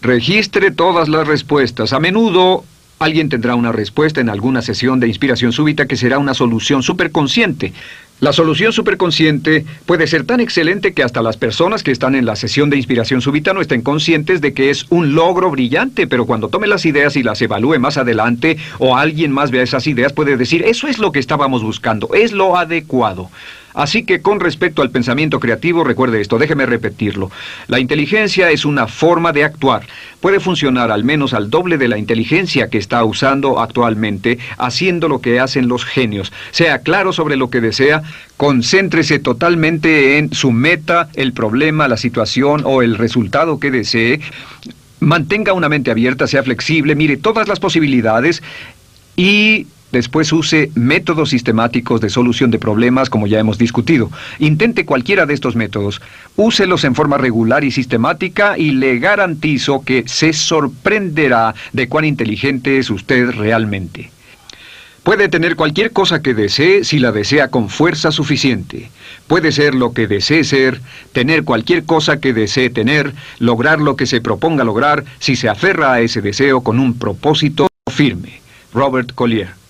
Registre 0.02 0.72
todas 0.72 1.10
las 1.10 1.28
respuestas. 1.28 1.92
A 1.92 2.00
menudo 2.00 2.64
alguien 3.02 3.30
tendrá 3.30 3.56
una 3.56 3.72
respuesta 3.72 4.22
en 4.22 4.30
alguna 4.30 4.62
sesión 4.62 5.00
de 5.00 5.08
inspiración 5.08 5.52
súbita 5.52 5.88
que 5.88 5.98
será 5.98 6.20
una 6.20 6.36
solución 6.36 6.84
superconsciente. 6.84 7.74
La 8.20 8.32
solución 8.32 8.72
superconsciente 8.72 9.66
puede 9.88 10.06
ser 10.06 10.26
tan 10.26 10.40
excelente 10.40 10.94
que 10.94 11.02
hasta 11.02 11.24
las 11.24 11.36
personas 11.36 11.82
que 11.82 11.90
están 11.90 12.14
en 12.14 12.28
la 12.28 12.36
sesión 12.36 12.70
de 12.70 12.78
inspiración 12.78 13.20
súbita 13.20 13.54
no 13.54 13.62
estén 13.62 13.82
conscientes 13.82 14.40
de 14.42 14.54
que 14.54 14.70
es 14.70 14.86
un 14.90 15.16
logro 15.16 15.50
brillante, 15.50 16.06
pero 16.06 16.28
cuando 16.28 16.50
tome 16.50 16.68
las 16.68 16.86
ideas 16.86 17.16
y 17.16 17.24
las 17.24 17.42
evalúe 17.42 17.80
más 17.80 17.98
adelante 17.98 18.58
o 18.78 18.96
alguien 18.96 19.32
más 19.32 19.50
vea 19.50 19.64
esas 19.64 19.88
ideas 19.88 20.14
puede 20.14 20.38
decir, 20.38 20.62
eso 20.64 20.88
es 20.88 21.00
lo 21.00 21.12
que 21.12 21.18
estábamos 21.18 21.64
buscando, 21.64 22.14
es 22.14 22.32
lo 22.32 22.56
adecuado. 22.56 23.32
Así 23.74 24.04
que 24.04 24.22
con 24.22 24.40
respecto 24.40 24.82
al 24.82 24.92
pensamiento 24.92 25.40
creativo, 25.40 25.84
recuerde 25.84 26.22
esto, 26.22 26.38
déjeme 26.38 26.66
repetirlo. 26.66 27.32
La 27.68 27.80
inteligencia 27.80 28.50
es 28.52 28.66
una 28.66 28.88
forma 28.88 29.32
de 29.32 29.44
actuar. 29.44 29.84
Puede 30.20 30.40
funcionar 30.40 30.92
al 30.92 31.04
menos 31.04 31.34
al 31.34 31.50
doble 31.50 31.78
de 31.78 31.88
la 31.88 31.98
inteligencia 31.98 32.70
que 32.70 32.78
está 32.78 33.04
usando 33.04 33.60
actualmente, 33.60 34.38
haciendo 34.58 35.08
lo 35.08 35.22
que 35.22 35.40
hacen 35.40 35.68
los 35.68 35.86
genios. 35.86 36.32
Sea 36.52 36.80
claro 36.80 37.14
sobre 37.14 37.38
lo 37.38 37.50
que 37.50 37.62
desea, 37.62 38.04
concéntrese 38.38 39.20
totalmente 39.20 40.18
en 40.18 40.34
su 40.34 40.52
meta, 40.52 41.10
el 41.16 41.34
problema, 41.34 41.88
la 41.88 41.98
situación 41.98 42.62
o 42.66 42.82
el 42.82 42.98
resultado 42.98 43.60
que 43.60 43.72
desee. 43.72 44.20
Mantenga 45.00 45.54
una 45.54 45.70
mente 45.70 45.92
abierta, 45.92 46.28
sea 46.28 46.44
flexible, 46.44 46.96
mire 46.96 47.18
todas 47.18 47.48
las 47.48 47.60
posibilidades 47.60 48.44
y 49.16 49.68
Después 49.92 50.32
use 50.32 50.72
métodos 50.74 51.32
sistemáticos 51.32 52.00
de 52.00 52.10
solución 52.10 52.50
de 52.50 52.60
problemas 52.60 53.10
como 53.10 53.28
ya 53.28 53.40
hemos 53.40 53.58
discutido. 53.58 54.10
Intente 54.40 54.86
cualquiera 54.86 55.26
de 55.26 55.34
estos 55.34 55.56
métodos. 55.56 56.02
Úselos 56.38 56.86
en 56.86 56.96
forma 56.96 57.18
regular 57.18 57.64
y 57.64 57.72
sistemática 57.72 58.58
y 58.58 58.72
le 58.72 59.00
garantizo 59.00 59.84
que 59.84 60.04
se 60.08 60.32
sorprenderá 60.32 61.56
de 61.74 61.90
cuán 61.90 62.06
inteligente 62.06 62.78
es 62.78 62.90
usted 62.90 63.32
realmente. 63.32 64.12
Puede 65.04 65.30
tener 65.30 65.56
cualquier 65.56 65.92
cosa 65.92 66.22
que 66.22 66.36
desee 66.36 66.84
si 66.84 67.00
la 67.00 67.12
desea 67.12 67.48
con 67.48 67.70
fuerza 67.70 68.12
suficiente. 68.12 68.92
Puede 69.26 69.52
ser 69.52 69.74
lo 69.74 69.94
que 69.94 70.06
desee 70.06 70.44
ser, 70.44 70.80
tener 71.12 71.44
cualquier 71.44 71.86
cosa 71.86 72.20
que 72.20 72.34
desee 72.34 72.70
tener, 72.70 73.14
lograr 73.40 73.82
lo 73.82 73.96
que 73.96 74.06
se 74.06 74.22
proponga 74.22 74.64
lograr 74.64 75.04
si 75.20 75.36
se 75.36 75.50
aferra 75.50 75.94
a 75.94 76.02
ese 76.02 76.22
deseo 76.22 76.62
con 76.62 76.80
un 76.80 77.00
propósito 77.00 77.68
firme. 77.92 78.42
Robert 78.74 79.14
Collier 79.16 79.61